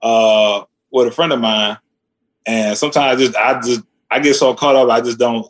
uh, 0.00 0.64
with 0.90 1.08
a 1.08 1.10
friend 1.10 1.32
of 1.34 1.40
mine. 1.40 1.76
And 2.46 2.76
sometimes 2.78 3.14
I 3.14 3.24
just, 3.24 3.36
I 3.36 3.60
just, 3.60 3.82
I 4.10 4.20
get 4.20 4.34
so 4.34 4.54
caught 4.54 4.74
up. 4.74 4.88
I 4.88 5.02
just 5.02 5.18
don't. 5.18 5.46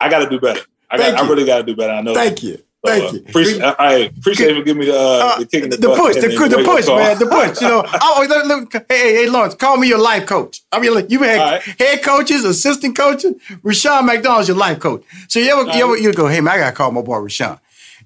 I 0.00 0.08
got 0.08 0.24
to 0.24 0.28
do 0.28 0.40
better. 0.40 0.60
I 0.90 0.98
got. 0.98 1.20
I 1.20 1.28
really 1.28 1.44
got 1.44 1.58
to 1.58 1.62
do 1.62 1.76
better. 1.76 1.92
I 1.92 2.02
know. 2.02 2.14
Thank 2.14 2.42
you. 2.42 2.58
Thank 2.84 3.04
uh, 3.04 3.12
you. 3.12 3.24
Appreciate, 3.28 3.62
I, 3.62 3.74
I 3.78 3.92
appreciate 4.16 4.56
you 4.56 4.64
giving 4.64 4.80
me 4.80 4.86
the, 4.86 4.96
uh, 4.96 5.38
the 5.38 5.46
kick 5.46 5.64
in 5.64 5.70
the, 5.70 5.76
the 5.76 5.88
push, 5.88 6.14
the, 6.14 6.28
the 6.28 6.62
push, 6.64 6.86
man, 6.86 7.18
the 7.18 7.26
push. 7.26 7.60
You 7.60 7.68
know, 7.68 7.84
oh, 8.00 8.26
look, 8.28 8.72
look, 8.72 8.86
hey, 8.88 8.98
hey, 8.98 9.14
hey, 9.14 9.28
Lawrence, 9.28 9.56
call 9.56 9.76
me 9.76 9.88
your 9.88 9.98
life 9.98 10.26
coach. 10.26 10.62
I 10.70 10.78
mean, 10.78 10.94
like, 10.94 11.10
you 11.10 11.20
had 11.24 11.38
right. 11.38 11.62
head 11.62 12.04
coaches, 12.04 12.44
assistant 12.44 12.96
coaches. 12.96 13.34
Rushion 13.64 14.06
McDonald's 14.06 14.46
your 14.46 14.56
life 14.56 14.78
coach. 14.78 15.04
So 15.26 15.40
you 15.40 15.50
ever, 15.50 15.76
you 15.76 15.84
ever, 15.84 15.96
you 15.96 16.12
go, 16.12 16.28
hey 16.28 16.40
man, 16.40 16.54
I 16.54 16.58
gotta 16.58 16.76
call 16.76 16.92
my 16.92 17.02
boy 17.02 17.18
Rushion 17.18 17.58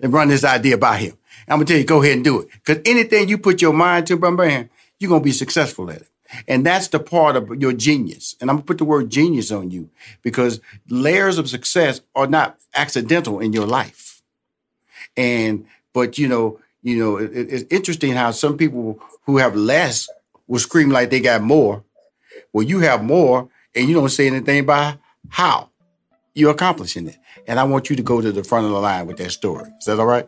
and 0.02 0.12
run 0.12 0.28
this 0.28 0.44
idea 0.44 0.76
by 0.76 0.98
him. 0.98 1.16
I'm 1.48 1.56
gonna 1.56 1.64
tell 1.66 1.78
you, 1.78 1.84
go 1.84 2.02
ahead 2.02 2.14
and 2.16 2.24
do 2.24 2.40
it, 2.42 2.48
because 2.52 2.82
anything 2.84 3.28
you 3.28 3.38
put 3.38 3.62
your 3.62 3.72
mind 3.72 4.06
to, 4.08 4.16
brother, 4.16 4.36
man, 4.36 4.70
you're 4.98 5.08
gonna 5.08 5.24
be 5.24 5.32
successful 5.32 5.90
at 5.90 6.02
it. 6.02 6.08
And 6.48 6.64
that's 6.64 6.88
the 6.88 6.98
part 7.00 7.36
of 7.36 7.48
your 7.60 7.72
genius. 7.72 8.36
And 8.40 8.48
I'm 8.50 8.56
gonna 8.56 8.64
put 8.66 8.78
the 8.78 8.84
word 8.84 9.10
genius 9.10 9.50
on 9.50 9.70
you 9.70 9.90
because 10.22 10.60
layers 10.88 11.38
of 11.38 11.48
success 11.48 12.00
are 12.14 12.26
not 12.26 12.58
accidental 12.74 13.40
in 13.40 13.52
your 13.52 13.66
life. 13.66 14.22
And 15.16 15.66
but 15.92 16.18
you 16.18 16.28
know, 16.28 16.58
you 16.82 16.96
know, 16.98 17.16
it, 17.18 17.32
it- 17.36 17.52
it's 17.52 17.64
interesting 17.74 18.12
how 18.12 18.30
some 18.30 18.56
people 18.56 18.98
who 19.26 19.38
have 19.38 19.54
less 19.56 20.08
will 20.46 20.58
scream 20.58 20.90
like 20.90 21.10
they 21.10 21.20
got 21.20 21.42
more. 21.42 21.84
Well, 22.52 22.66
you 22.66 22.80
have 22.80 23.02
more, 23.04 23.48
and 23.74 23.88
you 23.88 23.94
don't 23.94 24.08
say 24.08 24.26
anything 24.26 24.60
about 24.60 24.98
how 25.28 25.70
you're 26.34 26.50
accomplishing 26.52 27.08
it. 27.08 27.16
And 27.46 27.58
I 27.58 27.64
want 27.64 27.90
you 27.90 27.96
to 27.96 28.02
go 28.02 28.20
to 28.20 28.32
the 28.32 28.44
front 28.44 28.66
of 28.66 28.72
the 28.72 28.78
line 28.78 29.06
with 29.06 29.16
that 29.18 29.30
story. 29.32 29.70
Is 29.78 29.86
that 29.86 29.98
all 29.98 30.06
right? 30.06 30.26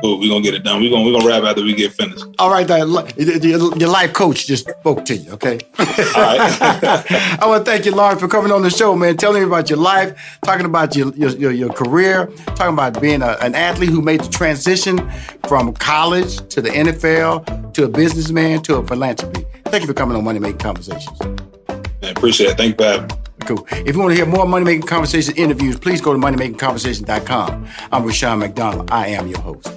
Cool, 0.00 0.20
we're 0.20 0.28
gonna 0.28 0.42
get 0.42 0.54
it 0.54 0.62
done. 0.62 0.80
We're 0.80 0.90
gonna 0.90 1.04
we're 1.04 1.12
gonna 1.12 1.26
wrap 1.26 1.42
after 1.42 1.62
we 1.62 1.74
get 1.74 1.92
finished. 1.92 2.24
All 2.38 2.50
right, 2.50 2.68
your, 2.68 3.76
your 3.76 3.88
life 3.88 4.12
coach 4.12 4.46
just 4.46 4.68
spoke 4.68 5.04
to 5.06 5.16
you, 5.16 5.32
okay? 5.32 5.58
All 5.78 5.86
right. 6.22 6.38
I 7.40 7.46
want 7.46 7.64
to 7.64 7.70
thank 7.70 7.84
you, 7.84 7.92
Lauren, 7.92 8.16
for 8.16 8.28
coming 8.28 8.52
on 8.52 8.62
the 8.62 8.70
show, 8.70 8.94
man. 8.94 9.16
Telling 9.16 9.42
me 9.42 9.48
about 9.48 9.68
your 9.68 9.78
life, 9.78 10.38
talking 10.44 10.66
about 10.66 10.94
your 10.94 11.12
your, 11.14 11.30
your, 11.30 11.50
your 11.50 11.72
career, 11.72 12.26
talking 12.54 12.74
about 12.74 13.00
being 13.00 13.22
a, 13.22 13.36
an 13.40 13.56
athlete 13.56 13.90
who 13.90 14.00
made 14.00 14.20
the 14.20 14.28
transition 14.28 15.10
from 15.48 15.72
college 15.74 16.36
to 16.48 16.60
the 16.60 16.70
NFL 16.70 17.72
to 17.72 17.84
a 17.84 17.88
businessman 17.88 18.62
to 18.62 18.76
a 18.76 18.86
philanthropy. 18.86 19.44
Thank 19.64 19.82
you 19.82 19.88
for 19.88 19.94
coming 19.94 20.16
on 20.16 20.22
Money 20.22 20.38
Making 20.38 20.58
Conversations. 20.58 21.18
I 22.02 22.10
appreciate 22.10 22.50
it. 22.50 22.56
Thank 22.56 22.78
you 22.78 22.84
for 22.84 22.84
having 22.84 23.08
me. 23.08 23.27
If 23.56 23.94
you 23.94 24.00
want 24.00 24.12
to 24.12 24.16
hear 24.16 24.26
more 24.26 24.46
Money 24.46 24.64
Making 24.64 24.86
Conversation 24.86 25.34
interviews, 25.36 25.78
please 25.78 26.00
go 26.00 26.12
to 26.12 26.18
moneymakingconversation.com. 26.18 27.66
I'm 27.92 28.04
Rushion 28.04 28.38
McDonald. 28.38 28.90
I 28.90 29.08
am 29.08 29.28
your 29.28 29.40
host. 29.40 29.72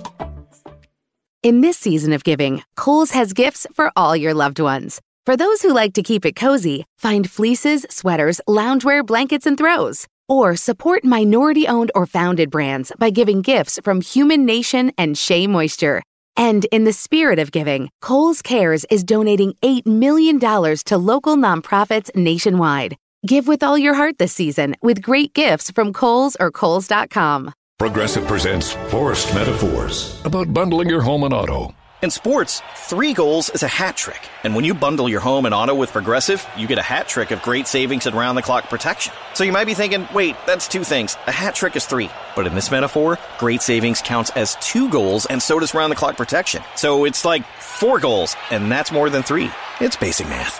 In 1.43 1.61
this 1.61 1.77
season 1.77 2.13
of 2.13 2.23
giving, 2.23 2.63
Kohl's 2.75 3.11
has 3.11 3.33
gifts 3.33 3.65
for 3.73 3.91
all 3.95 4.15
your 4.15 4.33
loved 4.33 4.59
ones. 4.59 5.01
For 5.25 5.35
those 5.35 5.61
who 5.61 5.73
like 5.73 5.93
to 5.93 6.03
keep 6.03 6.25
it 6.25 6.35
cozy, 6.35 6.85
find 6.97 7.29
fleeces, 7.29 7.85
sweaters, 7.89 8.41
loungewear, 8.47 9.05
blankets, 9.05 9.45
and 9.45 9.57
throws. 9.57 10.07
Or 10.29 10.55
support 10.55 11.03
minority 11.03 11.67
owned 11.67 11.91
or 11.95 12.05
founded 12.05 12.49
brands 12.51 12.91
by 12.97 13.09
giving 13.09 13.41
gifts 13.41 13.79
from 13.83 14.01
Human 14.01 14.45
Nation 14.45 14.91
and 14.97 15.17
Shea 15.17 15.47
Moisture. 15.47 16.03
And 16.37 16.65
in 16.65 16.85
the 16.85 16.93
spirit 16.93 17.39
of 17.39 17.51
giving, 17.51 17.89
Kohl's 18.01 18.41
Cares 18.41 18.85
is 18.89 19.03
donating 19.03 19.53
$8 19.61 19.85
million 19.85 20.39
to 20.39 20.97
local 20.97 21.35
nonprofits 21.35 22.15
nationwide. 22.15 22.97
Give 23.25 23.47
with 23.47 23.61
all 23.61 23.77
your 23.77 23.93
heart 23.93 24.17
this 24.17 24.33
season 24.33 24.75
with 24.81 25.01
great 25.01 25.33
gifts 25.33 25.69
from 25.69 25.93
Kohl's 25.93 26.35
or 26.39 26.51
Kohl's.com. 26.51 27.53
Progressive 27.77 28.27
presents 28.27 28.73
Forced 28.89 29.33
Metaphors 29.33 30.19
about 30.25 30.53
bundling 30.53 30.89
your 30.89 31.01
home 31.01 31.23
and 31.23 31.33
auto. 31.33 31.73
In 32.01 32.09
sports, 32.09 32.63
three 32.75 33.13
goals 33.13 33.51
is 33.51 33.61
a 33.61 33.67
hat 33.67 33.95
trick. 33.95 34.27
And 34.43 34.55
when 34.55 34.65
you 34.65 34.73
bundle 34.73 35.07
your 35.07 35.19
home 35.19 35.45
and 35.45 35.53
auto 35.53 35.75
with 35.75 35.91
Progressive, 35.91 36.47
you 36.57 36.67
get 36.67 36.79
a 36.79 36.83
hat 36.83 37.07
trick 37.07 37.29
of 37.29 37.43
great 37.43 37.67
savings 37.67 38.07
and 38.07 38.15
round 38.15 38.39
the 38.39 38.41
clock 38.41 38.69
protection. 38.69 39.13
So 39.35 39.43
you 39.43 39.51
might 39.51 39.65
be 39.65 39.75
thinking, 39.75 40.07
wait, 40.13 40.35
that's 40.47 40.67
two 40.67 40.83
things. 40.83 41.15
A 41.27 41.31
hat 41.31 41.53
trick 41.53 41.75
is 41.75 41.85
three. 41.85 42.09
But 42.35 42.47
in 42.47 42.55
this 42.55 42.71
metaphor, 42.71 43.19
great 43.37 43.61
savings 43.61 44.01
counts 44.01 44.31
as 44.31 44.55
two 44.61 44.89
goals 44.89 45.27
and 45.27 45.39
so 45.41 45.59
does 45.59 45.75
round 45.75 45.91
the 45.91 45.95
clock 45.95 46.17
protection. 46.17 46.63
So 46.75 47.05
it's 47.05 47.23
like 47.23 47.45
four 47.59 47.99
goals, 47.99 48.35
and 48.49 48.71
that's 48.71 48.91
more 48.91 49.11
than 49.11 49.21
three. 49.21 49.51
It's 49.79 49.95
basic 49.95 50.27
math. 50.27 50.59